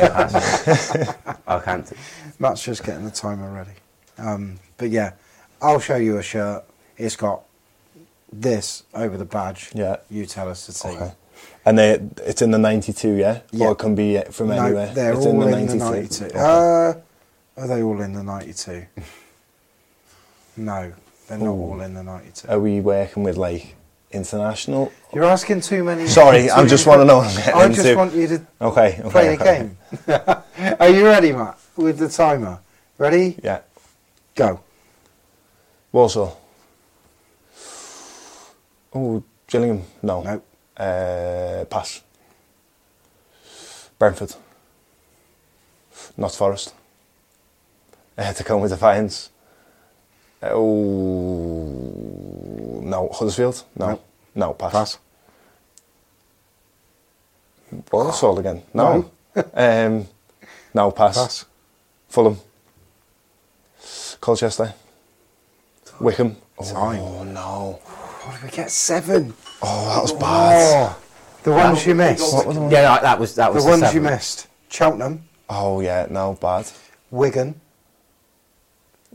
[1.07, 1.35] go.
[1.47, 1.93] I'll count.
[2.39, 3.73] Matt's just getting the timer ready.
[4.19, 5.13] Um, but yeah,
[5.61, 6.65] I'll show you a shirt.
[6.97, 7.43] It's got
[8.33, 9.71] this over the badge.
[9.75, 9.97] Yeah.
[10.11, 10.97] You tell us the team.
[11.03, 11.13] Okay.
[11.65, 13.41] And they, it's in the 92, yeah?
[13.51, 13.67] Yeah.
[13.67, 14.93] Or it can be from no, anywhere?
[14.95, 15.79] they're it's all in the 92.
[15.79, 16.25] 92.
[16.27, 16.39] Okay.
[16.39, 16.95] Uh,
[17.61, 18.87] are they all in the 92?
[20.57, 20.93] no,
[21.29, 22.49] they're not all in the 92.
[22.49, 23.77] Are we working with like
[24.13, 24.93] international?
[25.13, 26.07] You're asking too many.
[26.07, 27.21] Sorry, I just want to know.
[27.21, 27.97] I just into.
[27.97, 29.11] want you to Okay, okay.
[29.11, 29.71] play the okay.
[30.57, 30.77] game.
[30.81, 31.59] Are you ready, Matt?
[31.77, 32.61] With the timer.
[32.99, 33.37] Ready?
[33.43, 33.61] Yeah.
[34.35, 34.61] Go.
[35.91, 36.41] Walsall.
[38.95, 39.83] Oh, Gillingham.
[40.03, 40.23] No.
[40.23, 40.43] No.
[40.77, 42.03] Uh, pass.
[43.99, 44.35] Brentford.
[46.17, 46.75] Not Forest.
[48.17, 49.31] Uh, Tacoma Defiance.
[50.43, 51.79] Oh,
[52.83, 53.09] no.
[53.13, 53.65] Huddersfield?
[53.77, 53.87] No.
[53.87, 54.01] No.
[54.35, 54.73] No, pass.
[54.73, 54.99] Pass.
[57.91, 58.63] Walsall again?
[58.75, 59.11] No.
[59.55, 60.07] um,
[60.75, 61.17] no, pass.
[61.17, 61.45] Pass.
[62.09, 62.39] Fulham.
[64.21, 64.75] Colchester.
[66.01, 66.37] Wycombe.
[66.63, 67.01] Time.
[67.01, 67.81] Oh, no.
[68.25, 68.71] What did we get?
[68.71, 69.35] Seven.
[69.63, 70.97] Oh, that was bad.
[70.97, 70.99] Oh,
[71.43, 72.33] the ones you missed.
[72.33, 72.71] What was the one?
[72.71, 74.47] Yeah, that was that The was ones you missed.
[74.69, 76.71] Cheltenham, Oh, yeah, no, bad.
[77.11, 77.61] Wigan,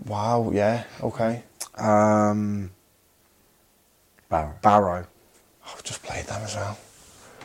[0.05, 1.43] Wow, yeah, okay.
[1.77, 2.71] um,
[4.29, 4.53] Barrow.
[4.61, 5.07] Barrow.
[5.65, 6.77] I've just played them as well.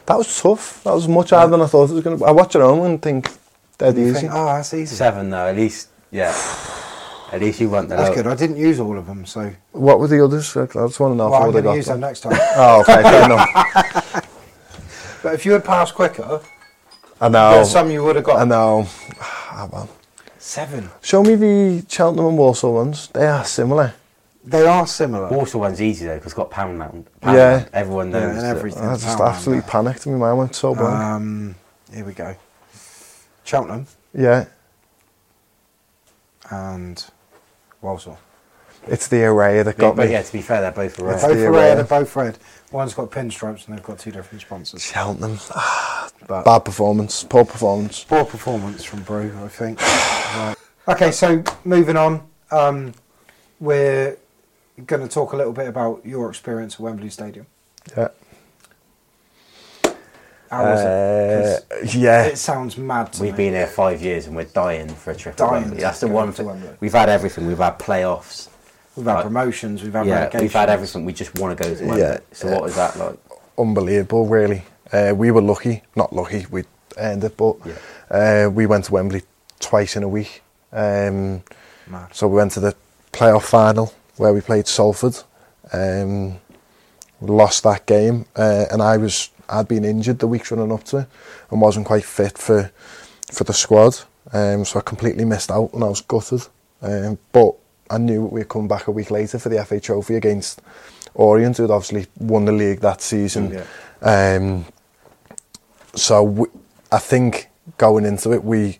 [0.06, 0.82] That was tough.
[0.84, 2.24] That was much harder than I thought it was going to.
[2.24, 3.30] I watch it home and think,
[3.78, 4.20] dead You easy.
[4.22, 4.94] think, oh, that's easy.
[4.96, 5.88] Seven though, at least.
[6.10, 6.34] Yeah.
[7.32, 7.96] At least you want the.
[7.96, 8.26] That's low- good.
[8.26, 10.54] I didn't use all of them, so What were the others?
[10.56, 12.08] I just want to know well, I'm they going to got use them them.
[12.10, 12.32] next time.
[12.56, 14.28] Oh, okay, fair enough.
[15.22, 16.40] But if you had passed quicker,
[17.20, 17.52] I know.
[17.52, 18.40] there's some you would have got.
[18.40, 18.88] I know.
[19.20, 19.88] Ah, well.
[20.46, 20.90] Seven.
[21.02, 23.06] Show me the Cheltenham and Walsall ones.
[23.14, 23.94] They are similar.
[24.44, 25.28] They are similar.
[25.28, 27.06] Walsall one's easy though because it's got pound mound.
[27.20, 27.56] Pound Yeah.
[27.58, 27.68] Mount.
[27.72, 28.36] Everyone Yeah, knows.
[28.38, 28.82] and everything.
[28.84, 29.70] I just absolutely man.
[29.70, 30.96] panicked and my mind went so blank.
[30.98, 31.54] Um,
[31.94, 32.34] here we go.
[33.44, 34.46] Cheltenham yeah,
[36.50, 37.04] and
[37.80, 38.18] Walsall.
[38.88, 40.12] it's the array that Yeah, got but me.
[40.12, 41.44] yeah, to be fair, they're both They're both the red.
[41.46, 41.74] array.
[41.76, 42.38] They're both red.
[42.72, 44.82] One's got pinstripes and they've got two different sponsors.
[44.82, 45.38] Cheltenham.
[46.28, 47.24] But bad performance.
[47.24, 48.04] Poor performance.
[48.04, 49.80] Poor performance from Brew, I think.
[49.82, 50.54] right.
[50.86, 52.92] Okay, so moving on, um,
[53.58, 54.16] we're
[54.86, 57.46] going to talk a little bit about your experience at Wembley Stadium.
[57.96, 58.08] Yeah.
[60.48, 61.80] How was Uh, it?
[61.80, 62.22] 'Cause yeah.
[62.24, 63.36] it sounds mad to We've me.
[63.46, 65.34] been here five years and we're dying for a trip.
[65.36, 65.76] to Dying Wembley.
[65.78, 66.46] to That's the go one to thing.
[66.46, 66.70] Wembley.
[66.78, 67.46] We've had everything.
[67.48, 68.48] We've had playoffs.
[68.96, 71.04] We've had Like- promotions, we've had Yeah, we've had everything.
[71.04, 72.00] We just want to go to Wembley.
[72.00, 72.18] Yeah.
[72.32, 73.18] So what was that like?
[73.58, 74.64] unbelievable, really.
[74.92, 76.64] Uh, we were lucky, not lucky, we
[76.98, 77.56] earned it, but
[78.10, 79.22] uh, we went to Wembley
[79.60, 80.42] twice in a week.
[80.72, 81.42] Um,
[82.12, 82.74] so we went to the
[83.12, 85.16] playoff final where we played Salford.
[85.72, 86.38] Um,
[87.20, 90.98] lost that game, uh, and I was I'd been injured the weeks running up to
[90.98, 91.06] it
[91.50, 92.70] and wasn't quite fit for
[93.30, 94.00] for the squad.
[94.32, 96.42] Um, so I completely missed out and I was gutted.
[96.80, 97.54] Um, but
[97.90, 100.62] I knew we'd come back a week later for the FA Trophy against
[101.14, 103.62] Orient, who'd obviously won the league that season.
[104.00, 104.64] Um,
[105.94, 106.46] so we,
[106.90, 108.78] I think going into it, we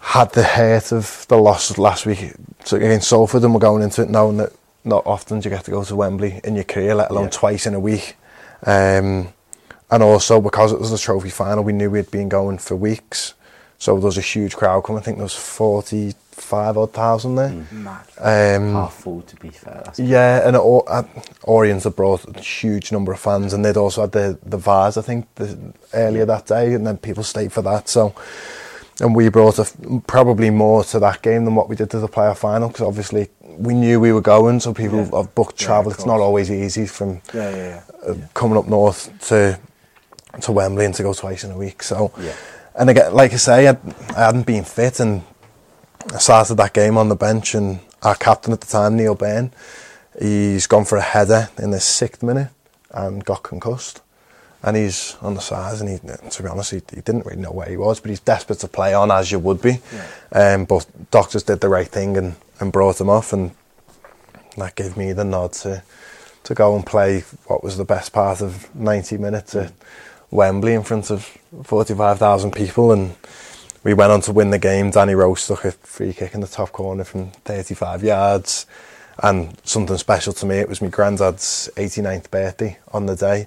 [0.00, 2.32] had the hurt of the loss last week
[2.66, 4.52] to- against Salford, and we're going into it knowing that
[4.84, 7.30] not often do you get to go to Wembley in your career, let alone Yeah.
[7.30, 8.16] twice in a week.
[8.64, 9.28] Um,
[9.90, 13.34] and also because it was the trophy final, we knew we'd been going for weeks,
[13.78, 15.00] so there was a huge crowd coming.
[15.00, 15.34] I think there was
[16.40, 17.64] forty-five odd thousand there.
[17.72, 18.06] Mad.
[18.18, 19.82] Um, Half full, to be fair.
[19.84, 21.02] That's yeah, and Or- uh,
[21.44, 24.96] Orient had brought a huge number of fans, and they'd also had the the Vase,
[24.96, 25.56] I think, the,
[25.94, 27.88] earlier that day, and then people stayed for that.
[27.88, 28.14] So,
[29.00, 29.72] and we brought a f
[30.06, 33.28] probably more to that game than what we did to the playoff final, because obviously
[33.58, 35.16] we knew we were going, so people Yeah.
[35.16, 35.90] have booked travel.
[35.92, 37.56] of it's not always easy from Yeah, yeah,
[38.06, 38.10] yeah.
[38.10, 39.58] uh, coming up north to
[40.42, 41.82] to Wembley and to go twice in a week.
[41.82, 42.32] So, Yeah.
[42.76, 43.76] and again, like I say, I,
[44.16, 45.22] I hadn't been fit, and
[46.12, 49.52] I started that game on the bench, and our captain at the time, Neil Byrne,
[50.18, 52.50] he's gone for a header in the sixth minute
[52.90, 54.00] and got concussed.
[54.62, 55.98] And he's on the sides, and he,
[56.30, 58.68] to be honest, he, he didn't really know where he was, but he's desperate to
[58.68, 59.80] play on, as you would be.
[60.32, 63.52] Um, but doctors did the right thing and, and brought him off, and
[64.56, 65.82] that gave me the nod to
[66.44, 69.70] to go and play what was the best part of 90 minutes at
[70.30, 71.24] Wembley in front of
[71.64, 73.14] 45,000 people and
[73.88, 74.90] we went on to win the game.
[74.90, 78.66] Danny Rose took a free kick in the top corner from 35 yards
[79.22, 83.46] and something special to me, it was my granddad's 89th birthday on the day.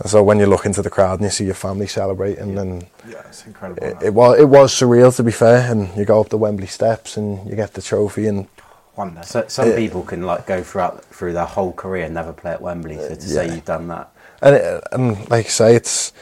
[0.00, 2.86] And so when you look into the crowd and you see your family celebrating and
[3.08, 3.82] Yeah, it's incredible.
[3.82, 6.66] it, it was it was surreal to be fair and you go up the Wembley
[6.66, 8.48] steps and you get the trophy and
[8.96, 9.20] wonder.
[9.22, 9.26] day.
[9.26, 9.76] So some Yeah.
[9.76, 12.96] people can like go throughout through their whole career and never play at Wembley.
[12.98, 14.10] So to uh, say you've done that,
[14.42, 16.12] and, it, and like I say, it's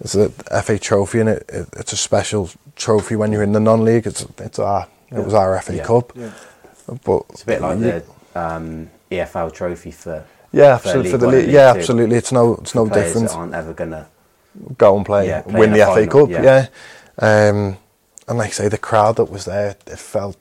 [0.00, 0.28] it's a
[0.62, 4.06] FA trophy and it, it, it's a special trophy when you're in the non-league.
[4.06, 5.84] It's it's our it was our FA Yeah.
[5.84, 6.30] Cup, yeah.
[7.04, 7.84] but it's a bit like you-
[8.32, 11.54] the um, EFL trophy for yeah, for absolutely for League the One and league.
[11.54, 12.16] Yeah, League absolutely.
[12.16, 13.34] It's no it's no players different.
[13.36, 14.08] aren't ever gonna.
[14.76, 16.28] Go and play, Yeah, play win the a FA Cup.
[16.28, 16.42] yeah.
[16.42, 16.66] Yeah,
[17.48, 17.76] Um,
[18.26, 20.36] and like I say, the crowd that was there, it felt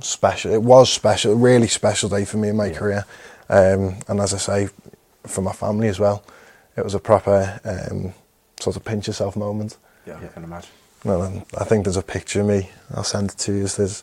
[0.00, 0.52] special.
[0.52, 3.04] It was special, a really special day for me in my career.
[3.48, 4.68] Um, and as I say,
[5.26, 6.24] for my family as well,
[6.76, 8.14] it was a proper um,
[8.64, 9.76] sort of pinch yourself moment.
[10.06, 10.70] Yeah, I can imagine.
[11.04, 12.70] Well, I think there's a picture of me.
[12.94, 13.66] I'll send it to you.
[13.68, 14.02] There's,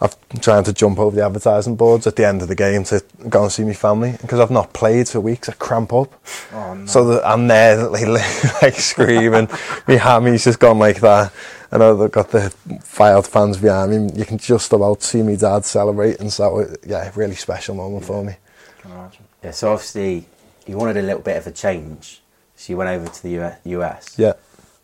[0.00, 3.02] I'm trying to jump over the advertising boards at the end of the game to
[3.28, 5.48] go and see my family because I've not played for weeks.
[5.48, 6.12] I cramp up,
[6.52, 6.86] Oh, no.
[6.86, 9.48] so that I'm there like, like screaming.
[9.88, 11.32] my hammy's just gone like that,
[11.70, 14.12] and I've got the Fylde fans behind me.
[14.14, 16.30] You can just about see me dad celebrating.
[16.30, 18.34] So yeah, really special moment for me.
[18.34, 19.24] I can imagine.
[19.42, 20.26] Yeah, so obviously
[20.66, 22.20] you wanted a little bit of a change,
[22.58, 24.14] so you went over to the US.
[24.18, 24.32] Yeah.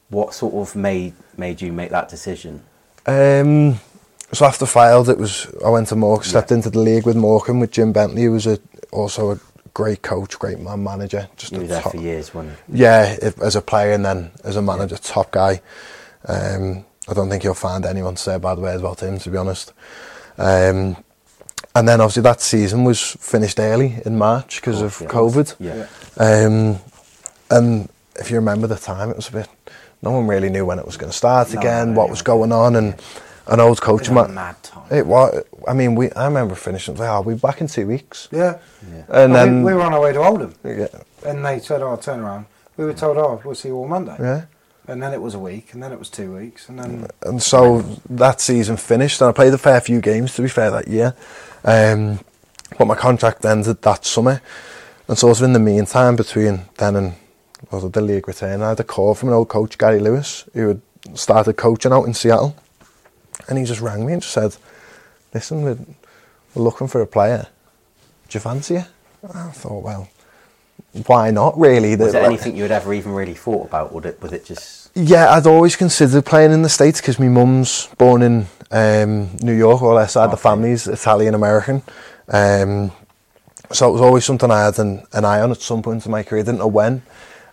[0.08, 2.62] What sort of made made you make that decision?
[3.06, 3.80] Um,
[4.32, 7.60] so after Fylde, it was I went to Morecambe, stepped into the league with Morecambe
[7.60, 8.58] with Jim Bentley, who was a,
[8.92, 9.40] also a
[9.74, 11.28] great coach, great man manager.
[11.36, 12.48] Just You a were there top- for years, you?
[12.72, 15.60] Yeah, if, as a player and then as a manager, top guy.
[16.26, 19.36] Um, I don't think you'll find anyone to say bad words about him, to be
[19.36, 19.72] honest.
[20.38, 20.96] Um,
[21.74, 25.08] and then obviously that season was finished early in March because of yeah.
[25.08, 25.56] COVID.
[25.58, 25.86] Yeah.
[26.16, 26.78] Um,
[27.56, 29.48] and if you remember the time, it was a bit.
[30.02, 32.10] No one really knew when it was going to start No, again, no, what yeah.
[32.10, 32.94] was going on, and
[33.46, 34.34] an old coach a man.
[34.34, 34.86] mad time.
[34.90, 35.42] It was.
[35.66, 36.10] I mean, we.
[36.12, 36.96] I remember finishing.
[36.96, 38.28] Like, oh, we'll be back in two weeks.
[38.30, 38.58] Yeah.
[39.08, 40.88] And Well, then we, we were on our way to Oldham, yeah,
[41.26, 44.16] and they said, "Oh, turn around." We were told, "Oh, we'll see you all Monday."
[44.20, 44.42] yeah.
[44.86, 47.42] And then it was a week, and then it was two weeks, and then and
[47.42, 50.88] so that season finished, and I played a fair few games to be fair that
[50.88, 51.14] year.
[51.64, 52.20] Um,
[52.78, 54.42] but my contract ended that summer,
[55.08, 57.14] and sort was in the meantime between then and
[57.70, 60.68] well, the league return, I had a call from an old coach, Gary Lewis, who
[60.68, 60.80] had
[61.14, 62.54] started coaching out in Seattle,
[63.48, 64.56] and he just rang me and just said,
[65.32, 65.78] "Listen, we're,
[66.54, 67.46] we're looking for a player.
[68.28, 68.86] Do you fancy it?"
[69.34, 70.08] I thought, well,
[71.06, 71.58] why not?
[71.58, 73.92] Really, Was The- it like- anything you had ever even really thought about?
[73.92, 77.26] Or it was it just yeah, I'd always considered playing in the States because my
[77.28, 80.42] mum's born in um, New York, or her side, the Okay.
[80.42, 81.82] family's Italian American.
[82.28, 82.92] Um,
[83.72, 86.12] so it was always something I had an, an eye on at some point in
[86.12, 86.42] my career.
[86.42, 87.02] I didn't know when.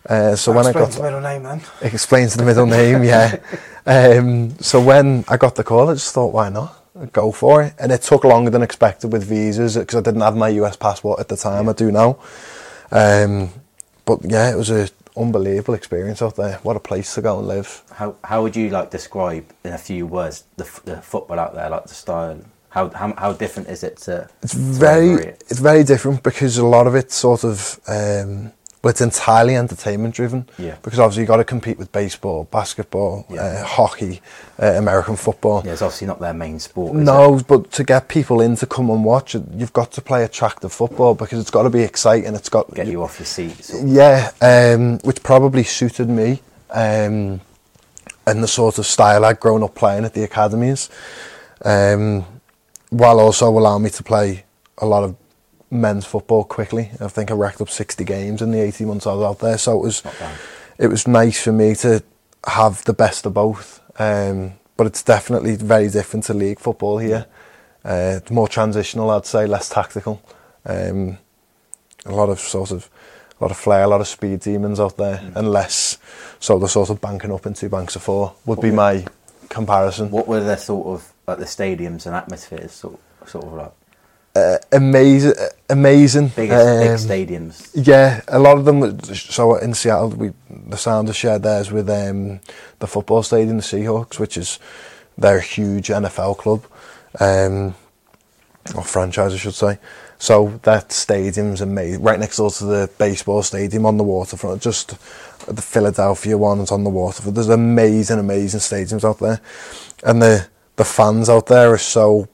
[0.08, 1.60] Uh, so when I got the middle name then.
[1.80, 3.38] it explains the middle name, yeah.
[3.86, 6.82] Um, so when I got the call, I just thought, why not?
[7.00, 7.74] I'd go for it.
[7.78, 11.20] And it took longer than expected with visas because I didn't have my US passport
[11.20, 11.68] at the time.
[11.68, 12.18] I do now.
[12.90, 13.50] Um,
[14.04, 16.58] but yeah, it was a unbelievable experience out there.
[16.62, 17.82] What a place to go and live.
[17.92, 21.54] How how would you like describe in a few words the, f- the football out
[21.54, 22.40] there, like the style?
[22.70, 24.28] How how, how different is it to?
[24.42, 28.90] It's to very it's very different because a lot of it sort of um, well,
[28.90, 30.48] it's entirely entertainment driven.
[30.58, 30.76] Yeah.
[30.82, 33.42] Because obviously you've got to compete with baseball, basketball, Yeah.
[33.42, 34.20] uh, hockey,
[34.60, 35.62] uh, American football.
[35.64, 36.94] Yeah, it's obviously not their main sport.
[36.94, 37.46] No, it?
[37.46, 40.72] but to get people in to come and watch it, you've got to play attractive
[40.72, 42.34] football because it's got to be exciting.
[42.34, 43.62] It's got to get you off your seat.
[43.64, 43.88] Sort of.
[43.88, 47.40] yeah, um, which probably suited me um,
[48.26, 50.90] and the sort of style I'd grown up playing at the academies,
[51.64, 52.24] um,
[52.90, 54.44] while also allowing me to play
[54.78, 55.14] a lot of
[55.72, 56.90] men's football quickly.
[57.00, 59.58] I think I racked up 60 games in the 18 months I was out there,
[59.58, 60.02] so it was
[60.78, 62.02] it was nice for me to
[62.46, 63.80] have the best of both.
[63.98, 67.26] Um, but it's definitely very different to league football here.
[67.84, 70.22] Uh, it's more transitional, I'd say, less tactical.
[70.64, 71.18] Um,
[72.06, 72.88] a lot of sort of
[73.40, 75.98] a lot of flair, a lot of speed demons out there, and less
[76.38, 79.04] so the sort of banking up in two banks of four would be my
[79.48, 80.10] comparison.
[80.10, 83.72] What were the sort of like the stadiums and atmospheres sort sort of like
[84.34, 85.34] Uh, amazing,
[85.68, 86.28] amazing.
[86.28, 87.70] biggest big um, stadiums?
[87.74, 88.98] Yeah, a lot of them.
[89.02, 92.40] So in Seattle, we the Sounders shared theirs with um,
[92.78, 94.58] the football stadium, the Seahawks, which is
[95.18, 96.64] their huge NFL club,
[97.20, 97.74] um,
[98.74, 99.78] or franchise, I should say.
[100.18, 104.62] So that stadium's amazing, right next door to the baseball stadium on the waterfront.
[104.62, 104.90] Just
[105.46, 107.34] the Philadelphia one's on the waterfront.
[107.34, 109.40] There's amazing, amazing stadiums out there,
[110.04, 112.28] and the the fans out there are so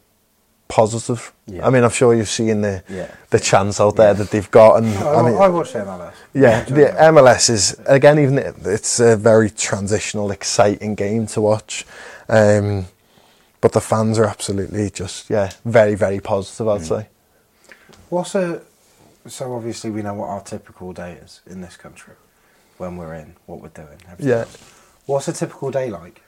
[0.68, 1.33] positive.
[1.46, 1.66] Yeah.
[1.66, 3.11] I mean, I'm sure you've seen the Yeah.
[3.31, 6.12] the chance out there that they've got, and I, I mean, I watched MLS.
[6.35, 6.94] yeah, the it.
[7.14, 11.87] MLS is again even it's a very transitional, exciting game to watch,
[12.28, 12.87] um,
[13.61, 16.68] but the fans are absolutely just yeah very very positive.
[16.68, 17.09] I'd say.
[18.11, 18.61] What's a
[19.26, 22.14] so obviously we know what our typical day is in this country
[22.78, 23.98] when we're in what we're doing.
[24.11, 24.40] everything Yeah.
[24.40, 24.57] else.
[25.07, 26.22] What's a typical day like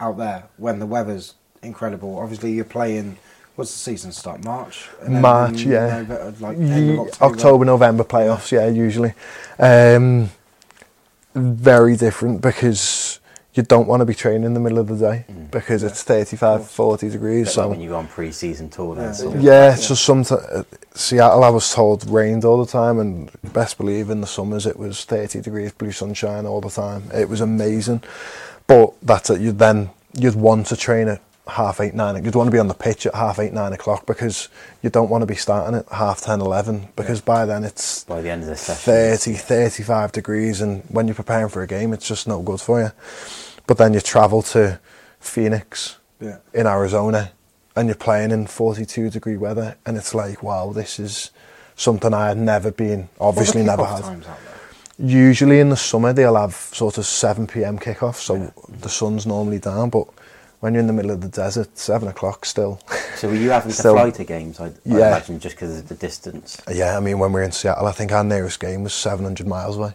[0.00, 2.18] out there when the weather's incredible?
[2.18, 3.16] Obviously you're playing.
[3.56, 4.44] What's the season start?
[4.44, 4.88] March.
[5.00, 6.04] And March, in yeah.
[6.04, 7.34] Nove- uh, like end of October.
[7.34, 9.14] October, November playoffs, yeah, usually.
[9.58, 10.30] Um,
[11.34, 13.20] very different because
[13.54, 15.48] you don't want to be training in the middle of the day mm.
[15.52, 17.46] because it's 35, 40 degrees.
[17.46, 19.12] Bit So like when you go on pre-season tour, then Yeah.
[19.12, 19.42] sort of.
[19.42, 20.64] Yeah, so sometimes uh,
[20.94, 24.76] Seattle, I was told rained all the time, and best believe in the summers it
[24.76, 27.04] was 30 degrees, blue sunshine all the time.
[27.14, 28.02] It was amazing,
[28.66, 29.40] but that's it.
[29.40, 32.22] You then you'd want to train at half eight, nine.
[32.24, 34.48] You'd want to be on the pitch at half eight, nine o'clock because
[34.82, 38.20] you don't want to be starting at half 10, 11 because by then it's by
[38.22, 38.92] the end of the session.
[39.18, 42.80] 30, 35 degrees, and when you're preparing for a game, it's just no good for
[42.80, 42.90] you.
[43.66, 44.78] But then you travel to
[45.20, 46.38] Phoenix Yeah.
[46.52, 47.32] in Arizona
[47.76, 51.30] and you're playing in 42 degree weather, and it's like, wow, this is
[51.76, 54.02] something I had never been, obviously never had.
[54.02, 54.54] Times out there?
[55.08, 59.58] Usually in the summer, they'll have sort of 7 pm kickoff, so the sun's normally
[59.58, 60.06] down, but
[60.64, 62.80] when you're in the middle of the desert, 7 o'clock still.
[63.16, 64.58] So were you having to Still- fly to games?
[64.60, 65.08] I, I Yeah.
[65.08, 66.60] imagine just because of the distance.
[66.72, 69.46] Yeah, I mean, when we were in Seattle, I think our nearest game was 700
[69.46, 69.94] miles away.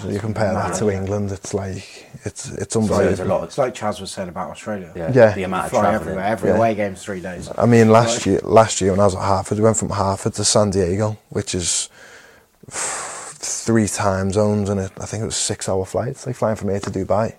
[0.00, 3.28] So you compare that to England, it's like, it's, it's So there's a unbelievable.
[3.28, 3.44] lot.
[3.44, 4.90] It's like Chaz was saying about Australia.
[4.96, 5.12] Yeah.
[5.14, 5.32] Yeah.
[5.34, 6.00] The amount of Fly travelling.
[6.00, 6.24] everywhere.
[6.24, 6.56] Every Yeah.
[6.56, 7.48] away game's three days.
[7.56, 10.34] I mean, last year, last year when I was at Hartford, we went from Hartford
[10.34, 11.88] to San Diego, which is
[12.68, 16.26] three time zones, and it, I think it was six hour flights.
[16.26, 17.36] Like flying from here to Dubai,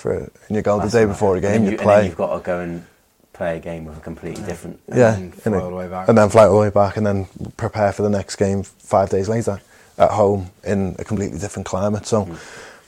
[0.00, 1.12] for and you go That's the day mad.
[1.12, 2.84] before a game, then you, you, And play, then you've got to go and
[3.32, 4.80] play a game with a completely different.
[4.88, 6.08] yeah, then and, fly it- all the way back.
[6.08, 9.10] and then fly all the way back, and then prepare for the next game five
[9.10, 9.60] days later
[9.98, 12.06] at home in a completely different climate.
[12.06, 12.36] So, Mm.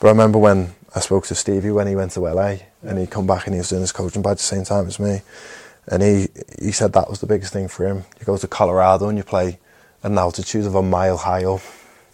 [0.01, 3.11] but I remember when I spoke to Stevie when he went to LA, and he'd
[3.11, 5.22] come back and he was doing his coaching badge at the same time as me,
[5.88, 6.29] and he
[6.61, 8.05] he said that was the biggest thing for him.
[8.20, 9.59] You go to Colorado and you play
[10.03, 11.61] an altitude of a mile high up,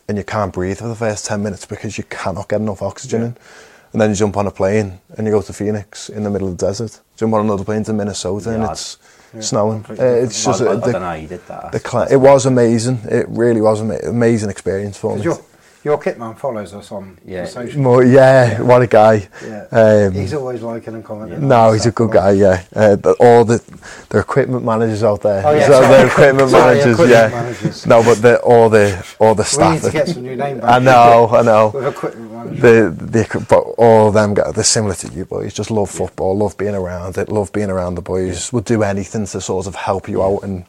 [0.08, 3.22] and you can't breathe for the first ten minutes because you cannot get enough oxygen
[3.22, 3.36] in.
[3.92, 6.48] And then you jump on a plane and you go to Phoenix in the middle
[6.48, 7.00] of the desert.
[7.16, 8.98] Jump on another plane to Minnesota and Yeah, it's
[9.40, 9.84] snowing.
[9.88, 11.72] Uh, it's just I, I, the, don't know how you did that.
[11.72, 13.00] the it was amazing.
[13.04, 15.22] It really was an amazing experience for me.
[15.22, 15.38] your,
[15.84, 17.44] your kitman follows us on Yeah.
[17.46, 17.80] social.
[17.80, 19.28] More, yeah, what a guy.
[19.46, 19.66] Yeah.
[19.70, 21.38] Um, He's always liking and commenting.
[21.38, 22.32] on no, he's a good guy.
[22.32, 23.62] Yeah, uh, the, all the
[24.10, 25.42] the equipment managers out there.
[25.46, 26.92] Oh, yeah, so the equipment Sorry, managers.
[26.94, 27.86] equipment yeah, managers.
[27.86, 29.72] no, but the all the all the staff.
[29.74, 29.94] We staff.
[29.94, 31.70] need to get some new name I know, I know.
[31.74, 32.60] With equipment manager.
[32.60, 35.54] the the but all of them got they're similar to you boys.
[35.54, 38.52] Just love football, love being around it, love being around the boys.
[38.52, 40.42] Would do anything to sort of help you out.
[40.42, 40.64] And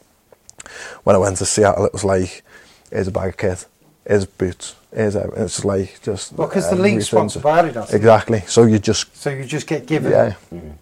[1.04, 2.44] when I went to Seattle, it was like,
[2.92, 3.66] here's a bag of kit,
[4.08, 5.44] here's boots, Here's everything.
[5.44, 6.94] It's like just Well, because the everything.
[6.96, 7.94] league's sponsored by Adidas.
[7.94, 8.40] Exactly.
[8.48, 10.34] So you just So you just get given yeah,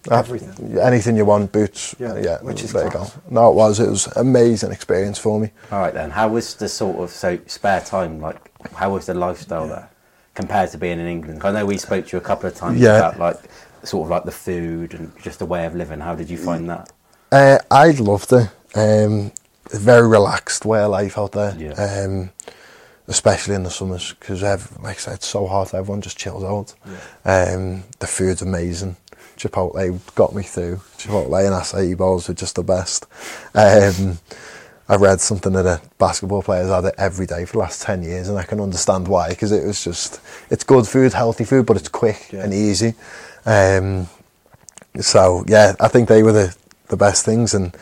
[0.10, 0.78] everything.
[0.78, 1.94] Uh, anything you want, boots.
[2.00, 3.12] Yeah, Yeah, which is there you class.
[3.14, 3.22] go.
[3.30, 3.80] No, it was.
[3.82, 5.52] It was amazing experience for me.
[5.72, 6.12] All right then.
[6.12, 8.38] How was the sort of so spare time like?
[8.74, 9.90] How was the lifestyle there
[10.36, 11.42] compared to being in England?
[11.44, 12.98] I know we spoke to you a couple of times Yeah.
[12.98, 13.38] about like
[13.84, 16.00] sort of like the food and just the way of living.
[16.00, 16.92] How did you find that?
[17.32, 18.50] Uh, I loved it.
[18.74, 19.34] Um,
[19.74, 21.54] a very relaxed way of life out there.
[21.58, 21.74] Yeah.
[21.74, 22.30] Um,
[23.08, 25.74] especially in the summers because, like I said, it's so hot.
[25.74, 26.74] Everyone just chills out.
[27.26, 28.98] Um, the food's amazing.
[29.38, 30.78] Chipotle got me through.
[30.98, 33.06] Chipotle and acai bowls were just the best.
[33.54, 34.20] Um,
[34.90, 38.04] I read something that a basketball players had it every day for the last 10
[38.04, 41.66] years and I can understand why because it was just, it's good food, healthy food,
[41.66, 42.44] but it's quick Yeah.
[42.46, 42.94] and easy.
[43.46, 44.08] Um,
[45.02, 46.56] so yeah, I think they were the,
[46.88, 47.54] the best things.
[47.54, 47.74] And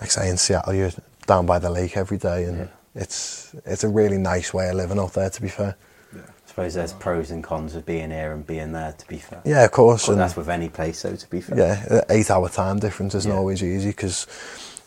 [0.00, 0.90] like I say, in Seattle, you're
[1.26, 4.98] down by the lake every day, and it's it's a really nice way of living
[4.98, 5.30] out there.
[5.30, 5.76] To be fair,
[6.14, 8.92] I suppose there's pros and cons of being here and being there.
[8.92, 10.08] To be fair, yeah, of course.
[10.08, 10.98] Well, and that's with any place.
[10.98, 13.38] So to be fair, yeah, eight hour time difference isn't Yeah.
[13.38, 14.26] always easy because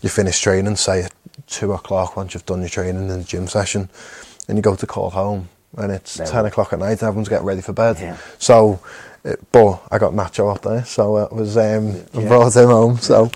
[0.01, 1.13] you finish training, say at
[1.47, 3.89] two o'clock once you've done your training in the gym session,
[4.47, 5.47] and you go to call home,
[5.77, 6.91] and it's There ten o'clock at night.
[7.01, 7.97] and Everyone's getting ready for bed.
[7.99, 8.17] Yeah.
[8.37, 8.79] So,
[9.53, 12.97] but I got Nacho out there, so it was um, I brought him home.
[12.97, 13.31] So.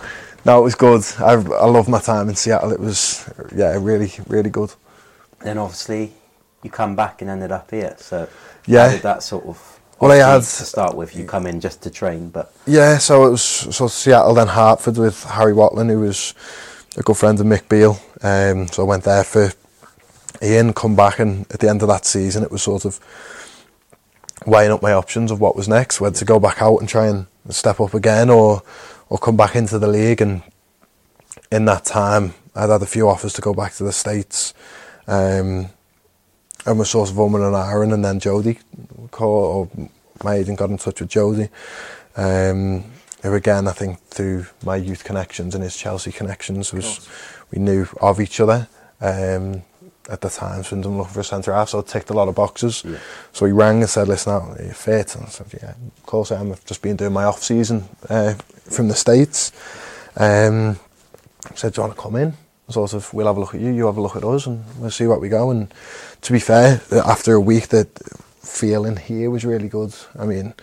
[0.48, 1.04] No, it was good.
[1.20, 2.72] I I love my time in Seattle.
[2.72, 4.72] It was yeah, really really good.
[5.41, 6.14] Then obviously
[6.64, 7.95] you come back and ended up here.
[8.00, 8.28] So
[8.66, 8.95] Yeah.
[8.98, 9.80] that sort of?
[10.00, 11.16] Well, I had- to start with.
[11.16, 14.98] You come in just to train, but Yeah, so it was so Seattle then Hartford
[14.98, 16.34] with Harry Watling, who was
[16.95, 18.00] a good friend of Mick Beale.
[18.24, 19.52] Um, so I went there for
[20.41, 23.00] Ian, come back, and at the end of that season, it was sort of
[24.45, 27.08] weighing up my options of what was next, whether to go back out and try
[27.08, 28.62] and step up again, or
[29.10, 30.22] or come back into the league.
[30.22, 30.43] And
[31.51, 34.53] in that time, I'd had a few offers to go back to the states.
[35.08, 35.70] Um,
[36.68, 38.60] and was sort of umming and ahhing, and then Jody
[39.10, 39.89] called, or
[40.24, 41.49] my agent got in touch with Jody,
[42.18, 42.84] um,
[43.24, 47.08] who again I think through my youth connections and his Chelsea connections was
[47.51, 48.68] we knew of each other.
[48.99, 49.64] Um,
[50.10, 52.28] at the time, since I'm looking for a centre half, so it ticked a lot
[52.28, 52.84] of boxes.
[53.34, 56.32] So he rang and said, "Listen, are you fit?" And I said, "Yeah, of course
[56.32, 56.51] I am.
[56.51, 58.34] I've just been doing my off season uh,
[58.70, 59.51] from the states."
[60.16, 60.80] Um,
[61.49, 62.34] he said, "Do you want to come in?"
[62.70, 64.62] Sort of, we'll have a look at you, you have a look at us, and
[64.78, 65.51] we'll see what we go.
[65.51, 65.74] And
[66.22, 67.88] to be fair, after a week, the
[68.41, 69.95] feeling here was really good.
[70.20, 70.53] I mean,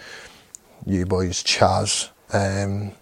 [0.84, 2.92] you boys, Chaz, um,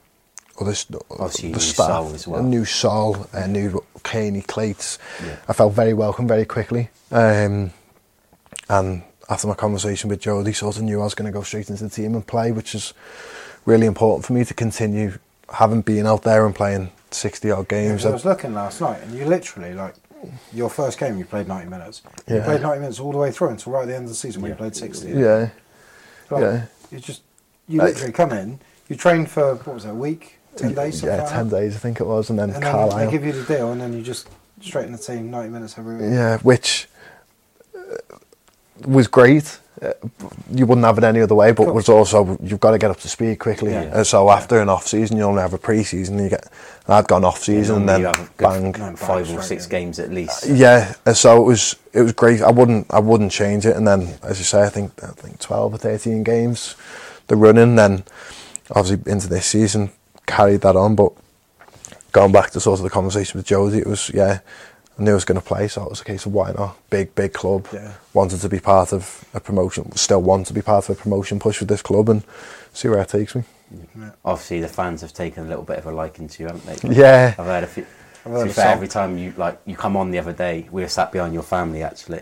[0.61, 2.41] others, Obviously the staff, Sol as well.
[2.41, 4.99] a new Sol, a new Caney Clates.
[5.25, 5.37] Yeah.
[5.49, 6.91] I felt very welcome very quickly.
[7.11, 7.73] Um,
[8.69, 11.71] and after my conversation with Jody, sort of knew I was going to go straight
[11.71, 12.95] into the team and play, which is
[13.65, 15.19] really important for me to continue
[15.53, 18.07] having been out there and playing 60 odd games.
[18.07, 19.95] I was looking last night, and you literally like
[20.53, 21.19] your first game.
[21.19, 22.03] You played ninety minutes.
[22.29, 24.15] You played ninety minutes all the way through until right at the end of the
[24.15, 25.09] season when you played sixty.
[25.09, 25.51] yeah,
[26.31, 26.65] Like, yeah.
[26.91, 27.23] You just
[27.69, 28.61] you literally come in.
[28.89, 31.79] You train for what was it, a week, ten days, something yeah, 10 days I
[31.79, 32.99] think it was, and then And then Carlisle.
[33.07, 34.29] they give you the deal, and then you just
[34.61, 36.11] straight in the team, ninety minutes every week.
[36.13, 36.89] Yeah, which
[37.77, 37.97] uh,
[38.87, 39.59] was great.
[39.81, 39.91] Uh,
[40.53, 41.75] you wouldn't have it any other way, but Cool.
[41.75, 43.73] was also you've got to get up to speed quickly.
[43.73, 43.91] Yeah.
[43.93, 46.19] Uh, so after an off season, you only have a pre season.
[46.23, 46.47] You get
[46.87, 48.71] I'd gone off season and then you have a bang.
[48.73, 49.71] bang, five or six in.
[49.71, 50.47] games at least.
[50.47, 52.43] Yeah, uh, so it was it was great.
[52.43, 53.75] I wouldn't I wouldn't change it.
[53.77, 56.77] And then, as you say, I think I think twelve or thirteen games,
[57.27, 57.75] the running.
[57.75, 58.05] Then
[58.71, 59.91] obviously into this season
[60.27, 60.95] carried that on.
[60.95, 61.13] But
[62.13, 64.41] going back to sort of the conversation with Josie, it was yeah.
[64.99, 66.77] I knew I was going to play, so it was a case of why not?
[66.91, 67.67] Big, big club.
[67.73, 67.95] Yeah.
[68.13, 69.91] Wanted to be part of a promotion.
[69.97, 72.23] Still want to be part of a promotion push with this club and
[72.75, 73.45] see where it takes me.
[74.23, 76.95] Obviously, the fans have taken a little bit of a liking to you, haven't they?
[76.95, 77.35] Yeah.
[77.39, 77.87] I've heard a few.
[78.27, 78.73] I've to be fair, some.
[78.73, 81.43] every time you like you come on the other day, we were sat behind your
[81.43, 82.21] family actually,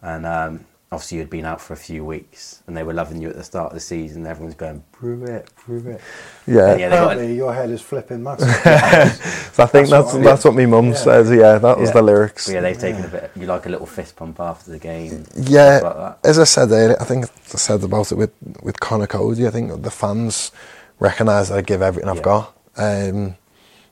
[0.00, 3.28] and um, obviously you'd been out for a few weeks, and they were loving you
[3.30, 4.26] at the start of the season.
[4.26, 6.00] Everyone's going, "Brew it, brew it."
[6.46, 6.76] Yeah.
[6.76, 8.48] Yeah, they got Apparently, your head is flipping massive.
[9.52, 10.94] So I think That's that's what that's what, my mum Yeah.
[10.94, 11.30] says.
[11.30, 11.94] Yeah, that was Yeah.
[11.94, 12.46] the lyrics.
[12.46, 13.30] But yeah, they've taken a bit.
[13.36, 15.24] You like a little fist pump after the game.
[15.36, 16.18] Yeah, like that.
[16.24, 18.30] as I said earlier, I think I said about it with
[18.62, 19.46] with Conor Coady.
[19.46, 20.52] I think the fans
[21.00, 22.54] recognise that I give everything I've got.
[22.76, 23.36] Um,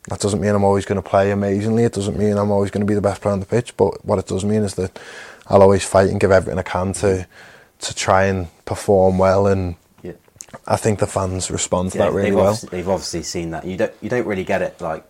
[0.08, 1.84] that doesn't mean I'm always going to play amazingly.
[1.84, 3.76] It doesn't mean I'm always going to be the best player on the pitch.
[3.76, 4.98] But what it does mean is that
[5.50, 7.26] I'll always fight and give everything I can to
[7.80, 9.46] to try and perform well.
[9.46, 10.12] And Yeah.
[10.66, 12.46] I think the fans respond to Yeah, that really they've well.
[12.48, 13.64] Obviously, they've obviously seen that.
[13.64, 15.04] You don't you don't really get it like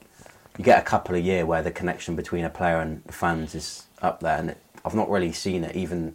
[0.59, 3.55] you get a couple a year where the connection between a player and the fans
[3.55, 6.15] is up there, and it, I've not really seen it even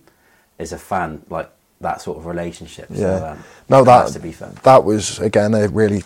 [0.59, 1.49] as a fan like
[1.81, 2.87] that sort of relationship.
[2.89, 3.31] Yeah.
[3.31, 4.49] Um, no, that has to be fair.
[4.63, 6.03] that was again a really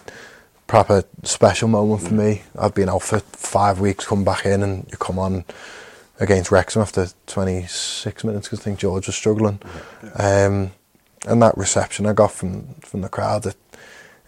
[0.67, 2.41] proper special moment for me.
[2.57, 5.45] I've been out for five weeks, come back in, and you come on
[6.19, 9.59] against Wrexham after 26 minutes because I think George was struggling.
[10.15, 10.71] Um,
[11.27, 13.57] and that reception I got from from the crowd, it,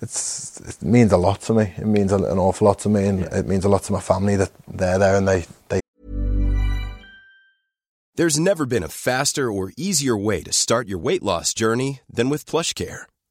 [0.01, 1.73] it's it means a lot to me.
[1.77, 4.35] It means an awful lot to me, and it means a lot to my family
[4.35, 5.79] that they're there and they they
[8.15, 12.29] There's never been a faster or easier way to start your weight loss journey than
[12.29, 13.05] with PlushCare.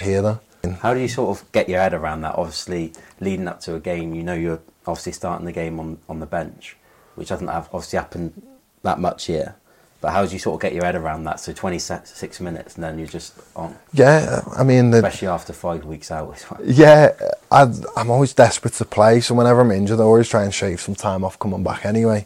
[0.00, 0.40] That.
[0.82, 2.34] How do you sort of get your head around that?
[2.36, 6.20] Obviously, leading up to a game, you know you're obviously starting the game on, on
[6.20, 6.76] the bench,
[7.14, 8.42] which doesn't have obviously happened
[8.82, 9.56] that much here.
[10.00, 11.40] But how do you sort of get your head around that?
[11.40, 15.84] So 26 minutes and then you're just on, Yeah, I mean, the, especially after five
[15.84, 16.42] weeks out.
[16.64, 17.12] yeah,
[17.50, 17.62] i
[17.96, 19.20] I'm always desperate to play.
[19.20, 22.24] So whenever I'm injured, I always try and shave some time off coming back anyway.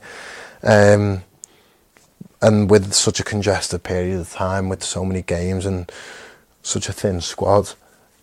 [0.62, 1.24] Um,
[2.40, 5.90] and with such a congested period of time, with so many games and
[6.64, 7.72] such a thin squad,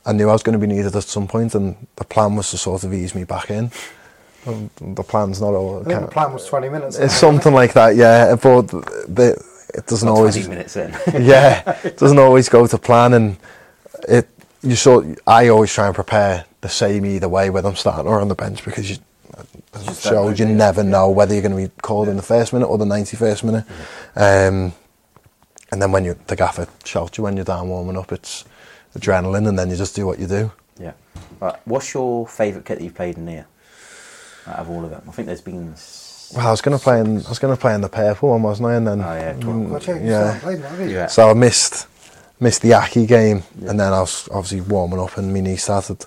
[0.05, 2.51] I knew I was going to be needed at some point, and the plan was
[2.51, 3.71] to sort of ease me back in.
[4.45, 5.81] The plan's not all.
[5.81, 6.97] I think the plan was 20 minutes.
[6.97, 8.35] It's something like that, yeah.
[8.35, 10.33] But the, it doesn't Not always.
[10.33, 10.91] 20 minutes in.
[11.23, 13.37] yeah, it doesn't always go to plan, and
[14.07, 14.27] it
[14.63, 15.05] you sort.
[15.27, 18.35] I always try and prepare the same either way, whether I'm starting or on the
[18.35, 18.97] bench, because you,
[19.73, 22.23] as it Just shows, you never know whether you're going to be called in the
[22.23, 23.65] first minute or the 91st minute.
[24.15, 24.73] Um,
[25.71, 28.45] and then when you the gaffer shouts you when you're down warming up, it's
[28.97, 30.51] adrenaline, and then you just do what you do.
[30.79, 30.93] Yeah.
[31.39, 31.55] Right.
[31.65, 33.47] What's your favourite kit that you've played in here?
[34.47, 35.75] Out of all of them, I think there's been.
[36.35, 38.29] Well, I was going to play in I was going to play in the purple
[38.29, 38.75] one, wasn't I?
[38.75, 40.39] And then Oh, yeah, mm, Well, check, you yeah.
[40.39, 40.89] started playing that.
[40.89, 41.07] Yeah.
[41.07, 41.87] So I missed
[42.39, 46.05] missed the Aki game, and then I was obviously warming up, and my knee started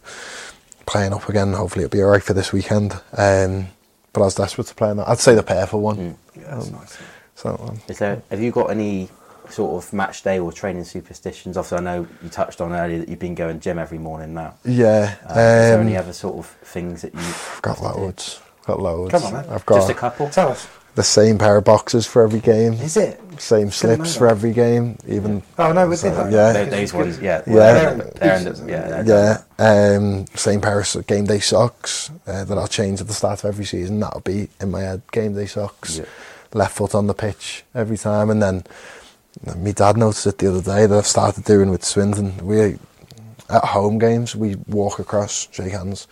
[0.87, 1.53] playing up again.
[1.53, 2.93] Hopefully, it'll be alright for this weekend.
[3.17, 3.69] Um,
[4.13, 5.09] but I was desperate to play in that.
[5.09, 5.97] I'd say the purple one.
[5.97, 6.17] Mm.
[6.37, 6.99] Yeah, that's nice.
[7.37, 8.23] So um, Is there?
[8.31, 9.09] Have you got any
[9.51, 11.57] sort of match day or training superstitions?
[11.57, 14.55] Obviously, I know you touched on earlier that you've been going gym every morning now.
[14.65, 17.21] yeah, Uh, is there um, any other sort of things that you?
[17.21, 18.41] I've got loads.
[18.67, 19.11] Got loads.
[19.13, 19.45] Come on, then.
[19.53, 20.31] I've got Just a couple.
[20.31, 20.67] Tell us.
[20.95, 22.73] the same pair of boxes for every game.
[22.75, 23.21] Is it?
[23.39, 24.97] Same slips for every game.
[25.09, 26.31] Even Oh, no, we did that.
[26.33, 26.53] Yeah.
[26.53, 27.43] Tho- those ones, yeah.
[27.47, 27.55] Yeah.
[27.55, 29.03] They're in the- they're in the- yeah.
[29.03, 33.13] they're- Yeah, um, same pair of game day socks uh, that I'll change at the
[33.13, 33.99] start of every season.
[34.01, 35.03] That'll be in my head.
[35.13, 36.05] Game day socks, Yeah.
[36.55, 38.31] left foot on the pitch every time.
[38.31, 38.63] And then
[39.57, 42.39] my dad noticed it the other day that I've started doing with Swindon.
[42.47, 42.79] We
[43.51, 46.07] at home games we walk across, shake hands.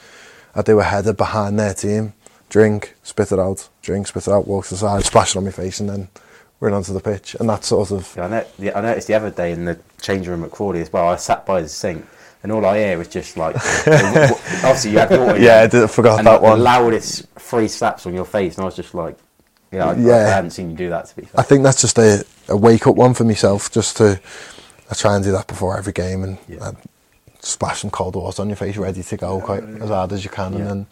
[0.54, 2.12] I do a header behind their team,
[2.50, 5.44] drink, spit it out, drink, spit it out, walk to the side, splash it on
[5.44, 6.08] my face, and then
[6.60, 7.34] we're onto the pitch.
[7.40, 9.78] And that sort of Yeah, I, know, yeah, I noticed the other day in the
[10.00, 11.08] change room at Crawley as well.
[11.08, 12.04] I sat by the sink,
[12.42, 13.56] and all I hear was just like,
[13.86, 15.38] obviously you had water.
[15.40, 16.58] Yeah, I did- forgot that like one.
[16.58, 19.16] The loudest three slaps on your face, and I was just like,
[19.72, 20.14] yeah, I, Yeah.
[20.16, 21.40] I hadn't seen you do that to be fair.
[21.40, 24.20] I think that's just a, a wake up one for myself, just to
[24.90, 26.72] I try and do that before every game and Yeah.
[27.40, 30.30] splash some cold water on your face, ready to go quite as hard as you
[30.30, 30.58] can, Yeah.
[30.60, 30.86] and then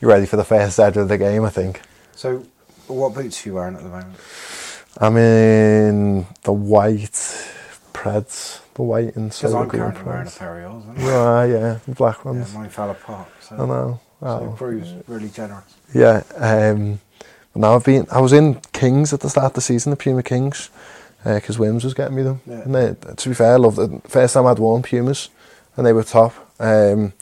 [0.00, 1.44] you're ready for the first edge of the game.
[1.44, 1.80] I think.
[2.16, 2.44] So,
[2.88, 4.14] what boots are you wearing at the moment?
[4.98, 7.48] I'm in the white
[7.94, 10.38] Preds, the white and Because silver I'm green currently wearing a Preds.
[10.38, 10.84] pair of yours.
[10.88, 11.12] aren't I?
[11.12, 12.54] are, yeah, the black Yeah, ones.
[12.54, 13.28] mine fell apart.
[13.40, 14.00] So, I know.
[14.20, 14.54] so Oh.
[14.58, 15.64] Bruce really generous.
[15.94, 16.22] Yeah.
[16.36, 17.00] Um,
[17.52, 18.06] but now I've been.
[18.10, 20.70] I was in Kings at the start of the season, the Puma Kings,
[21.24, 22.40] because Wims was getting me them.
[22.46, 22.60] Yeah.
[22.60, 24.08] And they, to be fair, I loved it.
[24.08, 25.28] First time I'd worn Pumas,
[25.76, 26.34] and they were top.
[26.58, 27.12] Um,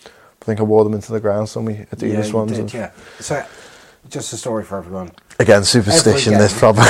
[0.41, 1.49] I think I wore them into the ground.
[1.49, 2.53] Some of my yeah, ones.
[2.53, 2.91] did, and- yeah.
[3.19, 3.45] So,
[4.09, 5.13] just a story for everyone.
[5.39, 6.35] Again, superstition.
[6.35, 6.87] Every This problem.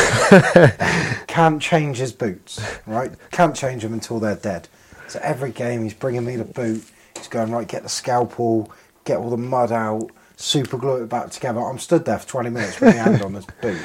[1.28, 3.12] Can't change his boots, right?
[3.30, 4.68] Can't change them until they're dead.
[5.06, 6.84] So every game he's bringing me the boot.
[7.16, 8.72] He's going right, get the scalpel,
[9.04, 10.10] get all the mud out,
[10.40, 11.60] super glue it back together.
[11.60, 13.80] I'm stood there for 20 minutes with my hand on this boot,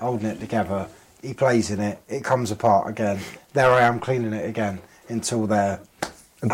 [0.00, 0.86] holding it together.
[1.22, 1.98] He plays in it.
[2.08, 3.18] It comes apart again.
[3.52, 4.78] There I am cleaning it again
[5.08, 5.80] until they're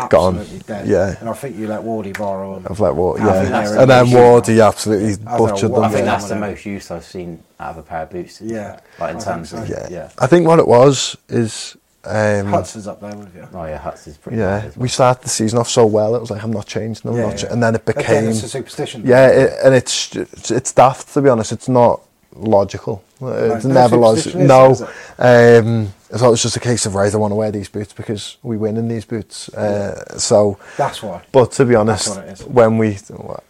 [0.09, 0.37] Gone.
[0.39, 0.87] absolutely dead.
[0.87, 1.15] Yeah.
[1.19, 2.65] And I think you let Wardy borrow them.
[2.67, 4.55] I've let Ward, I think yeah, they're and then in the Ward, machine.
[4.55, 5.83] he absolutely I butchered thought, them.
[5.83, 6.05] I think Yeah.
[6.05, 8.41] that's the most use I've seen out of a pair of boots.
[8.41, 8.79] Yeah.
[8.99, 9.69] Like in I terms think of.
[9.69, 9.87] Yeah.
[9.91, 10.09] yeah.
[10.17, 13.47] I think what it was is Um, Huts is up there with you.
[13.53, 14.37] Oh yeah, Huts is pretty.
[14.37, 14.71] yeah, well.
[14.77, 16.15] we started the season off so well.
[16.15, 17.09] It was like I'm not changing.
[17.09, 17.53] I'm Yeah, not, cha-" yeah.
[17.53, 18.01] and then it became.
[18.03, 19.03] Again, became it's a superstition.
[19.05, 21.51] yeah, it, and it's it's it's daft to be honest.
[21.51, 22.01] It's not
[22.35, 23.03] logical.
[23.21, 24.41] It's no never logical.
[24.41, 24.81] No, is
[25.17, 27.13] um, so it's just a case of right.
[27.13, 29.49] I want to wear these boots because we win in these boots.
[29.49, 31.23] Uh, so That's why.
[31.31, 32.43] But to be honest, what it is.
[32.45, 32.97] when we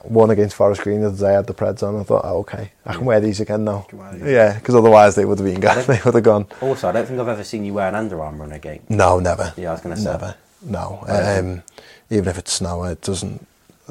[0.03, 1.99] won against Forest Green the other day, I had the Preds on.
[1.99, 3.87] I thought, oh, okay, I can wear these again now.
[4.13, 4.21] These.
[4.23, 5.83] Yeah, because otherwise they would have been gone.
[5.87, 6.47] They would have gone.
[6.61, 8.81] Also, I don't think I've ever seen you wear an Under Armour in a game.
[8.89, 9.53] No, never.
[9.57, 10.11] Yeah, I was gonna say.
[10.11, 10.35] never.
[10.61, 11.63] No, um,
[12.09, 13.45] even if it's snow, it doesn't.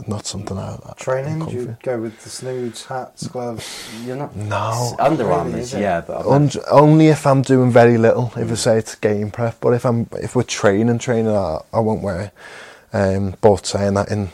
[0.08, 0.74] Not something I.
[0.74, 3.88] I Training, I'm do you go with the snoods, hats, gloves?
[4.04, 4.34] You're not.
[4.34, 4.94] No.
[4.98, 5.80] Under Really, is it?
[5.82, 8.32] yeah, but I've Un- only if I'm doing very little.
[8.36, 11.78] If I say it's game prep, but if I'm if we're training, training, I, I
[11.80, 12.32] won't wear it.
[12.92, 14.30] Um, but saying that in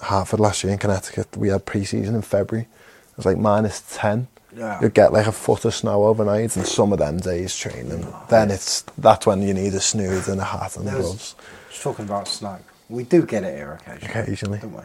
[0.00, 2.66] Hartford last year in Connecticut, we had pre-season in February.
[2.66, 4.28] It was like minus ten.
[4.56, 4.80] Yeah.
[4.80, 8.06] You'd get like a foot of snow overnight, and some of them days training.
[8.28, 11.34] Then it's that's when you need a snood and a hat and There was- gloves.
[11.70, 12.58] Just talking about snow.
[12.88, 14.20] We do get it here occasionally.
[14.22, 14.58] Occasionally.
[14.58, 14.82] Don't we?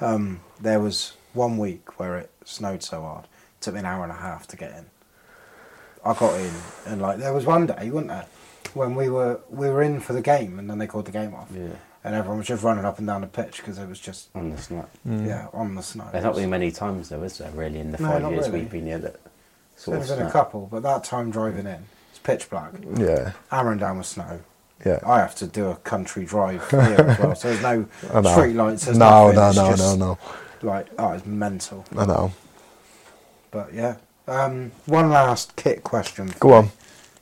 [0.00, 3.24] Um, there was one week where it snowed so hard.
[3.24, 4.86] It took me an hour and a half to get in.
[6.04, 6.52] I got in
[6.86, 8.26] and like there was one day, wasn't there,
[8.74, 11.34] when we were we were in for the game and then they called the game
[11.34, 11.48] off.
[11.52, 11.68] Yeah.
[12.04, 14.50] And everyone was just running up and down the pitch because it was just on
[14.50, 14.86] the snow.
[15.04, 16.08] yeah on the snow.
[16.12, 17.50] There's not been many times though, is there?
[17.50, 18.60] Really, in the No, five not years really.
[18.60, 19.20] we've been here, that
[19.74, 22.74] sort There's of been a couple, but that time driving in, it's pitch black.
[22.96, 24.38] Yeah, hammering down with snow.
[24.84, 25.00] Yeah.
[25.06, 27.86] I have to do a country drive here as well, so there's no
[28.32, 28.84] street lights.
[28.84, 30.06] There's no, nothing, no, it's no, just no,
[30.62, 30.68] no.
[30.70, 31.84] Like, oh, it's mental.
[31.96, 32.32] I know.
[33.50, 33.96] But yeah.
[34.28, 36.32] Um, one last kit question.
[36.40, 36.70] Go on.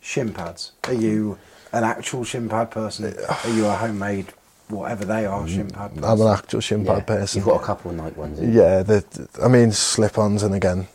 [0.00, 0.72] Shin pads.
[0.84, 1.38] Are you
[1.72, 3.14] an actual shin pad person?
[3.28, 4.32] Are you a homemade,
[4.68, 6.04] whatever they are, shin pad person?
[6.04, 7.04] I'm an actual shin pad Yeah.
[7.04, 7.38] person.
[7.38, 8.38] You've got a couple of night ones.
[8.38, 8.60] haven't you?
[8.60, 10.86] Yeah, the, I mean slip-ons, and again,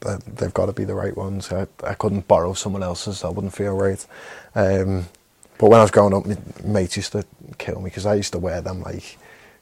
[0.00, 1.50] they- they've got to be the right ones.
[1.52, 4.04] I, I couldn't borrow someone else's; I wouldn't feel right.
[4.54, 5.06] Um,
[5.60, 7.24] but when I was growing up, my mates used to
[7.58, 9.18] kill me because I used to wear them like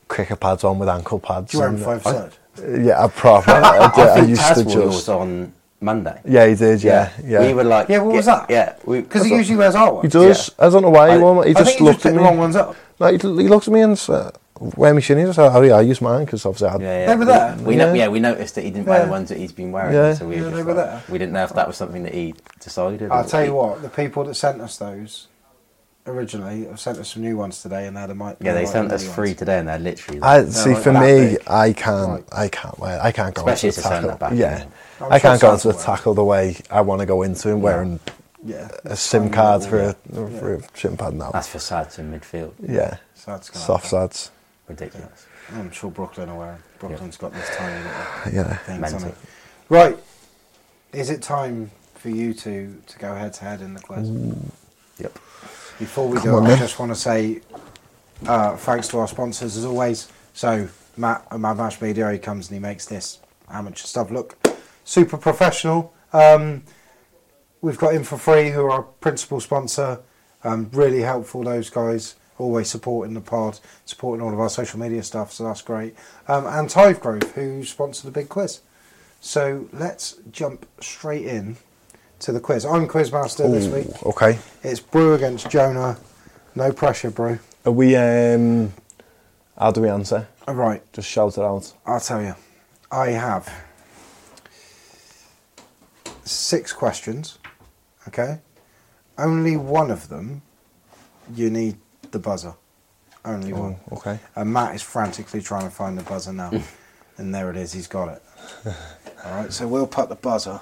[0.06, 1.50] cricket pads on with ankle pads.
[1.52, 2.86] Do you wear them uh, five side?
[2.86, 3.50] Yeah, I proper.
[3.50, 5.08] I, did, I I think used Taz to wore yours just.
[5.08, 6.20] on Monday.
[6.24, 6.82] Yeah, he did.
[6.82, 7.40] Yeah, yeah.
[7.46, 8.48] We were like, Yeah, what was that?
[8.50, 10.12] Yeah, Because he usually wears our ones.
[10.12, 10.50] he does.
[10.58, 11.42] I don't know why he I- wore.
[11.42, 11.48] 'em.
[11.48, 12.18] He I just think he looked just at me.
[12.18, 12.74] the wrong ones up.
[13.00, 15.74] No, he, he looked at me and said, "Wear my shinnies." I said, "Oh yeah,
[15.74, 17.06] I use mine because obviously I had." Yeah, yeah.
[17.06, 17.56] They were there?
[17.60, 18.02] We, know, Yeah.
[18.04, 19.04] yeah, we noticed that he didn't wear Yeah.
[19.04, 19.94] the ones that he's been wearing.
[19.94, 20.14] Yeah.
[20.14, 21.02] So we, Yeah, were they were like- there.
[21.08, 23.12] we didn't know if that was something that he decided.
[23.12, 25.28] I'll or tell he- you what, the people that sent us those
[26.08, 28.36] originally have sent us some new ones today, and they're the mic.
[28.40, 29.38] Yeah, they sent us the new three ones.
[29.38, 30.20] today, and they're literally.
[30.22, 30.74] I like- see.
[30.74, 31.42] like For that me, big.
[31.48, 32.08] I can't.
[32.10, 32.24] Right.
[32.32, 33.00] I can't wear.
[33.02, 34.10] I can't go Especially into if the tackle.
[34.10, 35.06] the back, yeah, yeah.
[35.06, 35.80] I'm I can't go into the will.
[35.82, 38.00] tackle the way I want to go into and wearing
[38.44, 41.30] Yeah, a SIM card little- for a, for a shin pad now.
[41.30, 42.52] That's for sads in midfield.
[42.60, 43.88] yeah, So soft happen.
[44.10, 44.30] sads.
[44.68, 45.26] Ridiculous.
[45.54, 46.58] I'm sure Brooklyn are wearing.
[46.78, 49.14] Brooklyn's got this tiny little Yeah, things on it.
[49.70, 49.98] Right,
[50.92, 54.08] is it time for you to to go head to head in the quiz?
[54.98, 55.18] Yep.
[55.78, 56.58] Before we Come do, on, I then.
[56.58, 57.40] just want to say
[58.26, 60.08] uh, thanks to our sponsors as always.
[60.34, 63.20] So Matt at Mad Mash Media, he comes and he makes this
[63.50, 64.36] amateur stuff look
[64.84, 65.94] super professional.
[66.12, 66.64] Um,
[67.60, 70.00] we've got him for free, who are our principal sponsor.
[70.42, 72.16] Um, really helpful, those guys.
[72.38, 75.96] Always supporting the pod, supporting all of our social media stuff, so that's great.
[76.28, 78.60] Um, and Tive Grove, who sponsored the big quiz.
[79.20, 81.56] So let's jump straight in
[82.20, 82.64] to the quiz.
[82.64, 84.02] I'm Quizmaster this week.
[84.04, 84.38] okay.
[84.62, 85.98] It's Brew against Jonah.
[86.54, 87.38] No pressure, Brew.
[87.64, 87.94] Are we?
[87.96, 88.72] Um,
[89.58, 90.28] how do we answer?
[90.46, 91.72] All right, Just shout it out.
[91.84, 92.34] I'll tell you.
[92.90, 93.52] I have
[96.24, 97.38] six questions.
[98.08, 98.38] Okay.
[99.18, 100.42] Only one of them
[101.34, 101.76] you need
[102.10, 102.54] the buzzer.
[103.24, 103.76] Only one.
[103.90, 104.18] Oh, okay.
[104.34, 106.50] And Matt is frantically trying to find the buzzer now.
[107.18, 108.22] and there it is, he's got it.
[109.24, 110.60] All right, so we'll put the buzzer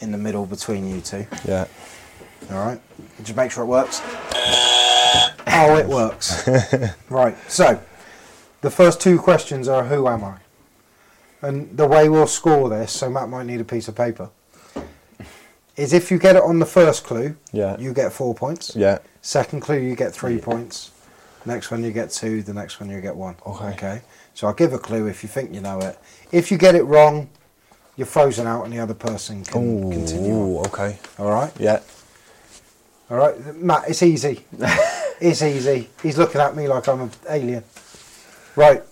[0.00, 1.26] in the middle between you two.
[1.44, 1.66] Yeah.
[2.50, 2.80] All right,
[3.22, 4.00] just make sure it works.
[5.46, 6.48] Oh, it works.
[7.10, 7.80] right, so
[8.62, 10.36] the first two questions are Who am I?
[11.42, 14.30] And the way we'll score this, so Matt might need a piece of paper,
[15.76, 17.76] is if you get it on the first clue, Yeah.
[17.78, 18.74] you get four points.
[18.76, 18.98] Yeah.
[19.22, 20.90] Second clue, you get three points.
[21.46, 22.42] Next one, you get two.
[22.42, 23.36] The next one, you get one.
[23.46, 23.68] Okay.
[23.70, 24.02] Okay.
[24.34, 25.98] So I'll give a clue if you think you know it.
[26.32, 27.30] If you get it wrong,
[27.96, 30.58] you're frozen out, and the other person can continue.
[30.58, 30.66] on.
[30.66, 30.98] Okay.
[31.18, 31.52] All right.
[31.58, 31.80] Yeah.
[33.10, 33.88] All right, Matt.
[33.88, 34.44] It's easy.
[35.20, 35.88] it's easy.
[36.02, 37.64] He's looking at me like I'm an alien.
[38.56, 38.82] Right.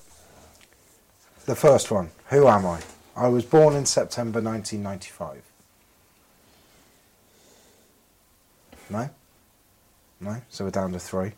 [1.47, 2.11] The first one.
[2.31, 2.81] Who am I?
[3.17, 5.43] I was born in September 1995.
[8.91, 9.11] No.
[10.21, 10.43] No.
[10.49, 11.33] So we're down to three.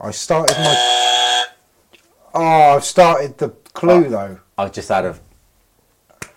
[0.00, 1.02] I started my.
[2.38, 4.40] Oh, I've started the clue oh, though.
[4.58, 5.06] I was just out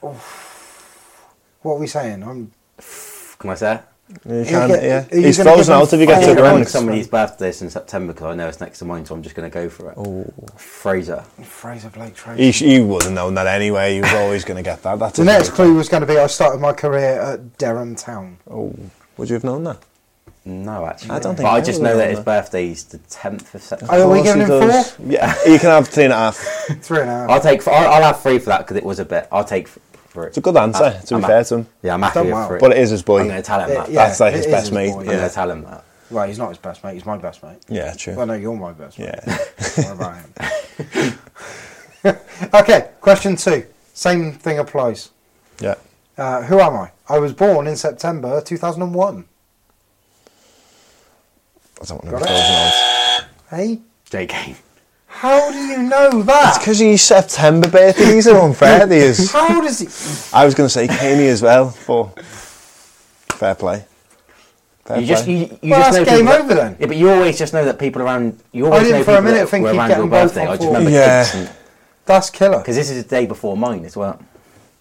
[0.04, 1.56] of.
[1.62, 2.24] What are we saying?
[2.24, 2.52] I'm.
[3.40, 3.76] Can I say?
[3.76, 3.82] it?
[4.26, 5.06] You can, get- yeah.
[5.12, 6.68] He's frozen give out if you five get I to the around end.
[6.68, 9.50] somebody's birthdays in September because I know it's next to mine, so I'm just going
[9.50, 9.98] to go for it.
[9.98, 10.26] Oh.
[10.58, 11.22] Frazer.
[11.44, 12.44] Frazer Blake Tracy.
[12.44, 13.94] He, sh- he would have known that anyway.
[13.96, 14.98] He was always going to get that.
[14.98, 17.96] That's the next big- clue was going to be I started my career at Dereham
[18.04, 18.38] Town.
[18.50, 18.74] Oh,
[19.18, 19.78] would you have known that?
[20.44, 21.12] No, actually.
[21.12, 22.26] I don't think But I I just know that his that.
[22.26, 23.94] birthday's the 10th of September.
[23.94, 24.92] Oh, are we giving him does.
[24.94, 25.06] four?
[25.06, 26.36] Yeah, you can have three and a half.
[26.82, 27.30] Three and a half.
[27.30, 27.68] I'll take.
[27.68, 29.28] I'll, I'll have three for that because it was a bit.
[29.32, 29.78] I'll take f-
[30.20, 30.30] for it.
[30.30, 31.68] It's a good answer, Uh, to be I'm fair to him.
[31.82, 32.58] Yeah, I'm happy Done with well.
[32.60, 33.22] But it is his boy.
[33.22, 33.90] I'm going to tell him that.
[33.90, 34.92] Yeah, That's like his best his mate.
[34.92, 35.12] boy, I'm yeah.
[35.14, 35.84] going to tell him that.
[36.12, 36.94] Well, he's not his best mate.
[36.96, 37.58] He's my best mate.
[37.70, 38.16] Yeah, true.
[38.16, 39.14] Well, no, you're my best mate.
[39.26, 39.38] Yeah.
[39.76, 40.16] What about
[42.06, 42.20] him?
[42.54, 43.66] okay, question two.
[43.94, 45.10] Same thing applies.
[45.60, 45.76] yeah.
[46.18, 46.92] Uh, who am I?
[47.08, 49.26] I was born in September 2001.
[51.82, 53.30] I don't want to Got be frozen.
[53.50, 53.80] Hey,
[54.28, 54.56] JK.
[55.20, 56.50] How do you know that?
[56.50, 58.06] It's because he's September birthday.
[58.06, 58.86] These are unfair.
[58.88, 59.32] These.
[59.34, 59.88] How does he?
[60.36, 62.22] I was going to say Kenny as well, but
[63.36, 63.84] fair play.
[64.86, 66.78] Fair You just you, you Well, just that's know game people that- over then.
[66.80, 68.40] Yeah, but you always just know that people around.
[68.54, 70.10] You always didn't know for a minute that think were you'd around get your them
[70.10, 70.42] both birthday.
[70.46, 70.74] on I just four.
[70.78, 71.54] remember Yeah.
[72.06, 72.58] That's killer.
[72.60, 74.20] because this is the day before mine as well.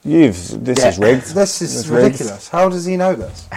[0.05, 0.65] You've.
[0.65, 0.89] This Yeah.
[0.89, 1.27] is rigged.
[1.35, 2.05] This is It's rigged.
[2.21, 2.49] ridiculous.
[2.49, 3.49] How does he know this?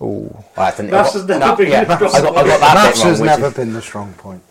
[0.03, 0.45] Ooh.
[0.57, 0.91] I didn't.
[0.91, 3.09] Maths I has got, never been yeah, your got, I got that Maths wrong.
[3.09, 4.43] has which never is- been the strong point.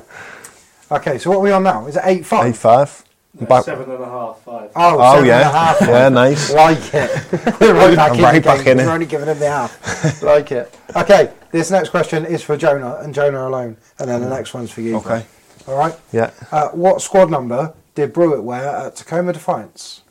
[0.91, 1.87] Okay, so what are we on now?
[1.87, 2.47] Is it eight five?
[2.47, 3.03] 8 5.
[3.37, 3.65] No, Back.
[3.65, 4.71] Seven and a half, five.
[4.77, 5.39] Oh, Oh, seven yeah.
[5.39, 5.81] and a half.
[5.81, 6.53] Yeah, nice.
[6.53, 7.31] Like it.
[7.59, 8.67] We're right back I'm in right the back game.
[8.73, 8.85] in it.
[8.85, 10.23] We're only giving him the half.
[10.23, 10.73] like it.
[10.95, 14.71] Okay, this next question is for Jonah and Jonah alone, and then the next one's
[14.71, 14.95] for you.
[14.97, 15.25] Okay.
[15.67, 15.93] All right.
[16.13, 16.31] Yeah.
[16.49, 20.03] Uh, what squad number did Brewitt wear at Tacoma Defiance?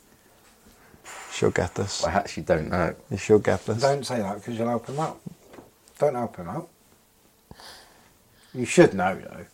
[1.31, 2.03] She'll get this.
[2.03, 2.95] I actually don't know.
[3.27, 3.81] You'll get this.
[3.81, 5.19] Don't say that because you'll help him out.
[5.97, 6.69] Don't help him out.
[8.53, 9.45] You should know though.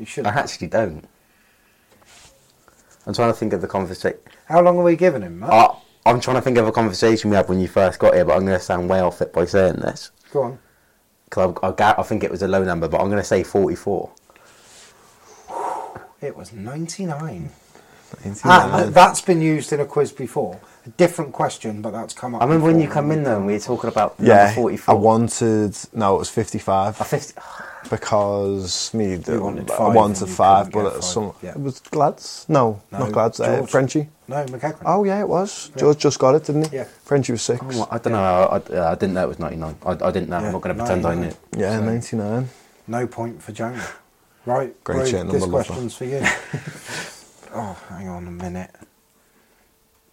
[0.00, 0.26] You should.
[0.26, 1.04] I actually don't.
[3.06, 4.18] I'm trying to think of the conversation.
[4.46, 5.50] How long are we giving him, Matt?
[5.50, 5.74] Uh,
[6.06, 8.32] I'm trying to think of a conversation we had when you first got here, but
[8.32, 10.58] I'm going to sound way off it by saying this Go on.
[11.26, 13.42] because I, I, I think it was a low number, but I'm going to say
[13.42, 14.10] 44.
[16.22, 17.18] It was 99.
[17.18, 17.50] 99.
[18.44, 20.58] Ah, that's been used in a quiz before.
[20.86, 22.40] A different question, but that's come up.
[22.40, 24.94] I remember when you come in though, and we were talking about yeah, number 44.
[24.94, 25.76] I wanted.
[25.92, 27.00] No, it was 55.
[27.00, 27.34] A 50.
[27.90, 31.32] because me, the, wanted I five wanted and five, but it was five, some.
[31.42, 31.50] yeah.
[31.50, 32.46] It was Glads?
[32.48, 33.40] No, No, not Glads.
[33.40, 33.70] Uh, George.
[33.70, 34.08] Frenchie.
[34.26, 34.82] No, McEachran.
[34.86, 35.70] Oh yeah, it was.
[35.76, 36.76] George just got it, didn't he?
[36.76, 36.84] Yeah.
[37.04, 37.60] Frenchie was six.
[37.62, 38.18] Oh, I don't know.
[38.22, 39.76] I, I, I didn't know it was 99.
[39.84, 40.38] I, I didn't know.
[40.38, 41.20] Yeah, I'm not going to pretend I 99.
[41.28, 41.60] knew.
[41.62, 42.48] yeah, So- ninety nine.
[42.86, 43.86] No point for Jonah.
[44.46, 45.72] Right, Great Brew, shirt This number, love that.
[45.74, 46.20] question's for you.
[47.54, 48.70] oh, hang on a minute.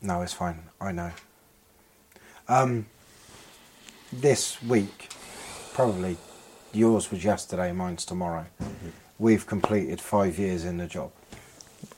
[0.02, 0.64] No, it's fine.
[0.80, 1.12] I know.
[2.48, 2.86] Um,
[4.14, 5.10] this week,
[5.74, 6.18] probably
[6.72, 8.46] yours was yesterday, mine's tomorrow.
[8.62, 8.90] Mm-hmm.
[9.20, 11.12] We've completed five years in the job.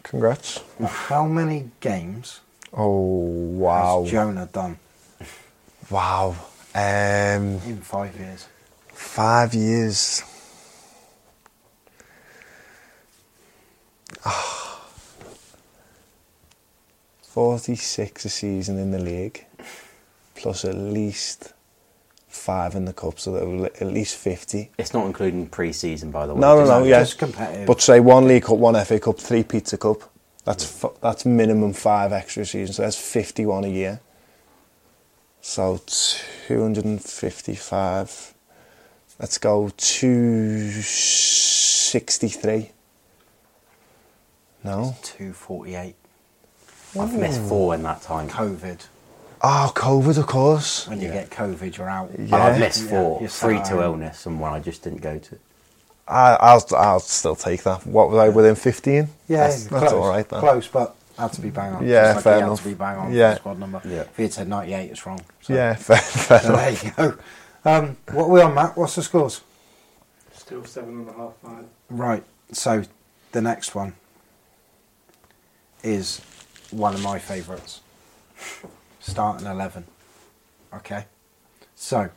[0.04, 0.62] Congrats.
[0.82, 2.40] How many games
[2.74, 4.78] Oh wow, has Jonah done
[5.90, 6.36] wow.
[6.76, 8.48] Um, in five years?
[8.94, 10.24] five years.
[17.40, 19.46] 46 a season in the league,
[20.36, 21.54] plus at least
[22.28, 24.72] five in the cup, so at least 50.
[24.78, 26.42] It's not including pre season, by the way.
[26.42, 27.14] No, no, no, no yes.
[27.66, 30.02] But say one League Cup, one FA Cup, three Pizza Cup.
[30.44, 34.02] That's, f- that's minimum five extra seasons, so that's 51 a year.
[35.40, 38.34] So 255.
[39.18, 42.72] Let's go 263.
[44.66, 44.98] No.
[45.04, 45.96] 248.
[46.98, 48.30] I've missed four in that time.
[48.30, 48.86] COVID.
[49.42, 50.88] Oh, COVID, of course.
[50.88, 52.10] When you get COVID, you're out.
[52.12, 53.20] And I've missed four.
[53.20, 53.82] you're Three to home.
[53.82, 55.38] illness and one I just didn't go to.
[56.08, 57.86] I, I'll, I'll still take that.
[57.86, 59.08] What was I within 15?
[59.28, 60.40] Yeah, that's, close, that's all right then.
[60.40, 61.86] Close, but had to be bang on.
[61.88, 62.64] Yeah, Just like fair he had enough.
[62.64, 63.30] to be bang on Yeah.
[63.30, 63.82] for the squad number.
[63.86, 64.02] Yeah.
[64.02, 65.22] If he had said 98, it's wrong.
[65.42, 66.84] So, Yeah, fair, fair so there enough.
[66.84, 67.18] you go.
[67.66, 68.76] Um, what are we on, Matt?
[68.78, 69.42] What's the scores?
[70.34, 71.66] Still seven and a half, five.
[71.90, 72.24] Right.
[72.52, 72.84] So
[73.34, 73.94] the next one
[75.84, 76.22] is
[76.72, 77.82] one of my favourites.
[79.00, 79.86] Starting 11.
[80.74, 81.06] Okay.
[81.76, 82.10] So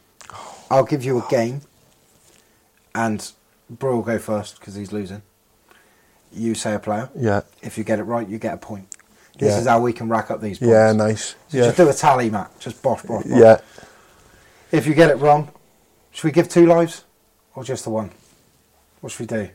[0.71, 1.63] I'll give you a game,
[2.95, 3.33] and
[3.71, 5.23] Brew will go first because he's losing.
[6.33, 7.11] You say a player.
[7.15, 8.95] Yeah, If you get it right, you get a point.
[9.39, 9.61] This Yeah.
[9.61, 10.71] is how we can rack up these points.
[10.71, 11.29] yeah, nice.
[11.49, 12.59] So Yeah, Just do a tally, Matt.
[12.59, 13.39] Just bosh, bosh, bosh.
[13.39, 13.61] yeah.
[14.71, 15.51] If you get it wrong,
[16.11, 17.05] should we give two lives
[17.55, 18.11] or just the one?
[19.01, 19.49] What should we do?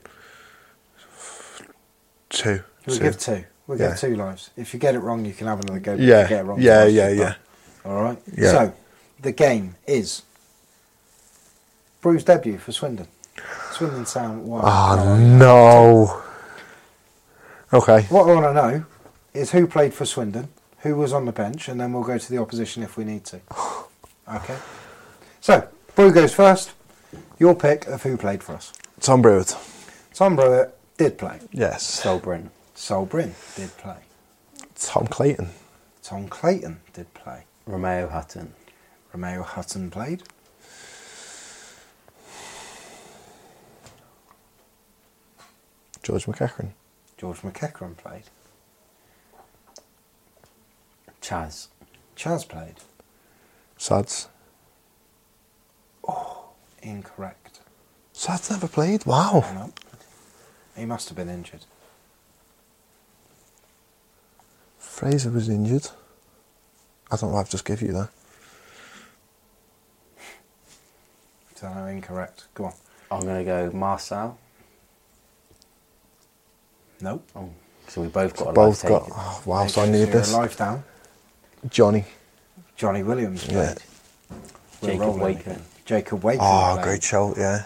[2.29, 2.55] Two.
[2.55, 3.03] Should We'll two.
[3.03, 3.45] give two.
[3.68, 3.89] We'll Yeah.
[3.89, 4.49] give two lives.
[4.55, 5.93] If you get it wrong, you can have another go.
[5.95, 7.34] Yeah, If you get it wrong, yeah, yeah, yeah.
[7.86, 8.18] All right.
[8.36, 8.51] Yeah.
[8.51, 8.74] So
[9.22, 10.22] the game is
[12.01, 13.07] Brew's debut for Swindon.
[13.72, 14.61] Swindon Sound one.
[14.65, 16.24] Oh, no.
[17.78, 18.03] Okay.
[18.09, 18.86] What I want to know
[19.34, 20.47] is who played for Swindon,
[20.80, 23.26] who was on the bench, and then we'll go to the opposition if we need
[23.26, 23.39] to.
[24.30, 24.57] Okay.
[25.39, 25.65] So
[25.95, 26.72] Brew goes first.
[27.39, 28.74] Your pick of who played for us.
[28.99, 29.55] Tom Brewitt.
[30.13, 31.39] Tom Brewitt did play.
[31.53, 31.84] Yes.
[31.86, 32.49] Sol Brynn.
[32.78, 33.97] Sol Brynn did play.
[34.75, 35.49] Tom Clayton.
[36.03, 37.43] Tom Clayton did play.
[37.65, 38.53] Romeo Hutton.
[39.11, 40.21] Romeo Hutton played.
[46.03, 46.69] George McEachran.
[47.17, 48.25] George McEachran played.
[51.19, 51.69] Chaz.
[52.15, 52.75] Chaz played.
[53.78, 54.30] Sads.
[56.07, 56.51] Oh,
[56.84, 57.59] incorrect.
[58.13, 59.03] Sads never played.
[59.07, 59.43] Wow.
[59.55, 59.73] No.
[60.78, 61.65] He must have been injured.
[64.97, 65.87] Frazer was injured.
[67.11, 67.37] I don't know.
[67.37, 68.09] I've just give you that.
[71.53, 72.45] So no, incorrect.
[72.55, 72.73] Go on.
[73.11, 74.39] I'm going to go Marcel.
[76.99, 77.29] Nope.
[77.35, 77.47] Oh,
[77.87, 78.99] so we both got a Both life got.
[79.01, 79.13] taken.
[79.15, 79.67] Oh, wow.
[79.67, 80.33] So I goes need this.
[80.33, 80.83] Life down.
[81.69, 82.03] Johnny.
[82.75, 83.55] Johnny Williams played.
[83.55, 83.75] Yeah.
[84.81, 85.61] We're Jacob rolling Wakeman.
[85.85, 86.47] Jacob Wakeman.
[86.49, 86.83] Oh, played.
[86.83, 87.35] great shout.
[87.37, 87.65] Yeah.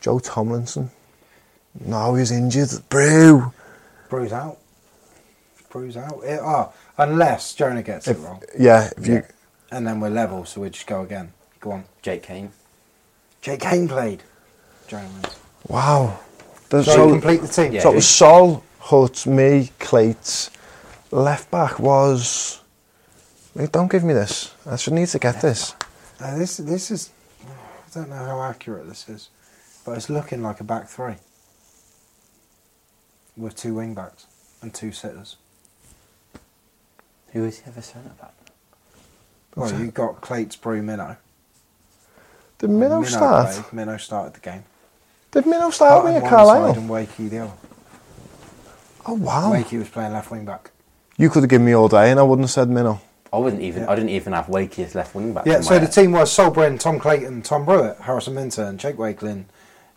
[0.00, 0.90] Joe Tomlinson.
[1.78, 2.70] No, he's injured.
[2.88, 3.52] Brew.
[4.08, 4.58] Brew's out.
[5.74, 6.20] Brew's out.
[6.24, 8.40] Eh, ah, unless Jonah gets If, it wrong.
[8.56, 8.90] yeah.
[8.96, 9.14] If you.
[9.14, 9.26] Yeah.
[9.72, 11.32] And then we're level, so we just go again.
[11.58, 11.84] Go on.
[12.00, 12.52] Jake Cain.
[13.42, 14.22] Jake Cain played.
[14.86, 15.36] Jonah wins.
[15.66, 16.20] Wow.
[16.68, 17.72] The- So, so, complete the team.
[17.72, 17.80] Yeah.
[17.80, 20.52] so it was Sol, Hut, me, Clates.
[21.10, 22.60] Left back was.
[23.56, 24.54] Wait, don't give me this.
[24.66, 25.74] I should need to get this.
[26.20, 27.10] Uh, this this is
[27.44, 29.28] I don't know how accurate this is,
[29.84, 31.16] but it's looking like a back three
[33.36, 34.26] with two wing backs
[34.62, 35.36] and two sitters.
[37.34, 38.32] Who was the other centre back?
[39.56, 41.16] Well, you got Clates, Brew, Minnow.
[42.58, 43.54] Did Minnow start?
[43.54, 43.72] played.
[43.72, 44.64] Minnow started the game.
[45.32, 46.78] Did Minnow start with Hutton a Carlisle?
[46.78, 47.52] and Wakey the other.
[49.06, 49.52] Oh wow!
[49.52, 50.70] Wakey was playing left wing back.
[51.16, 53.00] You could have given me all day, and I wouldn't have said Minnow.
[53.32, 53.84] I wouldn't even.
[53.86, 55.44] I didn't even have Wakey as left wing back.
[55.44, 58.96] Yeah, so my the team was Sol Brynn, Tom Clayton, Tom Brewitt, Harrison Minturn, Jake
[58.96, 59.46] Wakeling,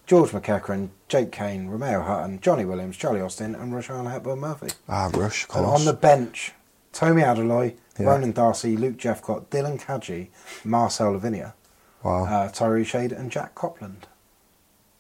[0.08, 4.70] George McEachran, Jake Cain, Romeo Hutton, Johnny Williams, Charlie Austin, and Rushian Hepburn Murphy.
[4.90, 6.54] Ah, Rush, of And on the bench,
[6.98, 8.08] Tomi Adeloye, Yeah.
[8.08, 10.30] Ronan Darcy, Luke Jephcott, Dylan Kadji,
[10.64, 11.54] Marcel Lavinier,
[12.02, 12.26] wow.
[12.26, 14.08] uh, Tyree Shade, and Jack Copland.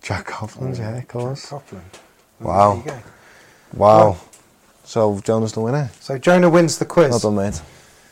[0.03, 1.49] Jack Coughlin, yeah, of Jack course.
[1.49, 1.89] Copland.
[2.39, 2.83] Wow.
[2.85, 3.07] There you go.
[3.73, 4.17] Wow.
[4.83, 5.89] So Jonah's the winner.
[5.99, 7.09] So Jonah wins the quiz.
[7.09, 7.61] Well done, mate.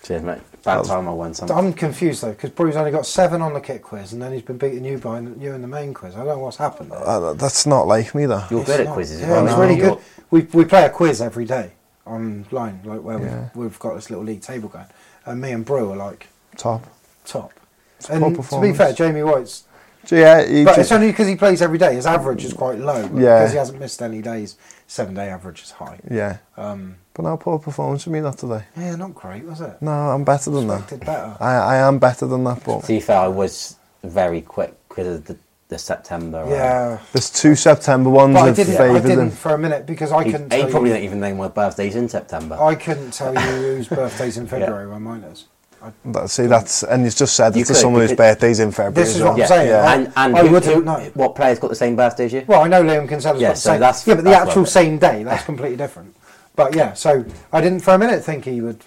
[0.04, 0.42] Cheers, mate.
[0.64, 1.56] About was- time I won something.
[1.56, 4.42] I'm confused though because Brew's only got seven on the kit quiz, and then he's
[4.42, 6.16] been beating you by you in the main quiz.
[6.16, 6.92] I don't know what's happened.
[6.92, 8.44] Uh, that's not like me, though.
[8.50, 8.94] You're It's good at not.
[8.94, 9.22] quizzes.
[9.22, 10.00] Yeah, well, it's really good.
[10.32, 11.74] We we play a quiz every day
[12.06, 13.50] online, like where Yeah.
[13.54, 14.86] we've, we've got this little league table going,
[15.26, 16.28] and me and Brew are like
[16.58, 16.86] Top.
[17.26, 17.52] top.
[18.00, 19.64] It's And to be fair, Jamie White's
[20.06, 21.96] So, yeah, he But ju- it's only because he plays every day.
[21.96, 23.02] His average is quite low.
[23.16, 23.40] Yeah.
[23.40, 24.56] Because he hasn't missed any days,
[24.88, 26.00] seven day average is high.
[26.12, 26.38] yeah.
[26.58, 28.66] Um, But no poor performance for me not today.
[28.78, 29.82] yeah, not great, was it?
[29.82, 30.82] No, I'm better than that.
[30.82, 31.36] Expected better.
[31.40, 35.08] I, I am better than that, but To be fair, I was very quick because
[35.08, 35.38] of the,
[35.68, 36.40] the September.
[36.44, 36.98] uh, Yeah.
[37.14, 39.32] there's two September ones But I that didn't, I didn't him.
[39.32, 40.96] for a minute because I He, couldn't he tell probably you.
[40.96, 42.56] don't even know my birthday's in September.
[42.62, 45.46] I couldn't tell you whose birthday's in February when mine is.
[45.82, 48.60] I, That- See, that's and he's just said it You to could, someone whose birthday's
[48.60, 48.94] in February.
[48.94, 49.34] This as is well.
[49.34, 49.68] what I'm saying.
[49.70, 49.94] Yeah.
[49.94, 51.12] And, and I who, wouldn't who- know.
[51.16, 52.44] what players got the same birthday as you?
[52.48, 53.80] well, I know Liam Kinsella's Yeah, got the so same.
[53.80, 56.16] that's- yeah, but the that's actual same day, that's completely different.
[56.56, 58.84] But yeah, so I didn't for a minute think he would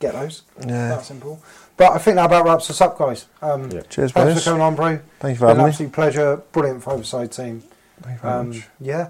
[0.00, 0.42] get those.
[0.60, 0.88] Yeah.
[0.88, 1.40] That simple.
[1.78, 3.26] But I think that about wraps us up, guys.
[3.40, 4.38] Um, Cheers, Thanks boys.
[4.44, 4.98] for coming on, bro.
[5.20, 5.68] Thank you for Been having an me.
[5.70, 6.36] absolute pleasure.
[6.52, 7.62] Brilliant five-a-side team.
[8.02, 8.68] Thank you very Um, much.
[8.80, 9.08] yeah.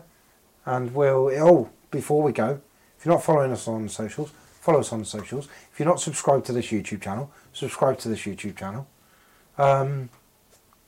[0.67, 1.31] And we'll.
[1.43, 2.61] Oh, before we go,
[2.99, 5.49] if you're not following us on the socials, follow us on the socials.
[5.73, 8.87] If you're not subscribed to this YouTube channel, subscribe to this YouTube channel.
[9.57, 10.11] Um,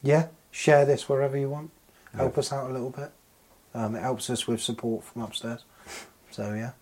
[0.02, 1.70] yeah, share this wherever you want.
[2.14, 3.10] Help us out a little bit.
[3.74, 5.64] Um, it helps us with support from upstairs.
[6.30, 6.72] So yeah,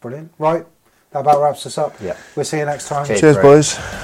[0.00, 0.32] brilliant.
[0.38, 0.64] Right,
[1.10, 1.96] that about wraps us up.
[2.00, 2.16] Yeah.
[2.36, 3.06] We'll see you next time.
[3.06, 3.42] Cheers, Cheers, bro.
[3.42, 4.03] boys.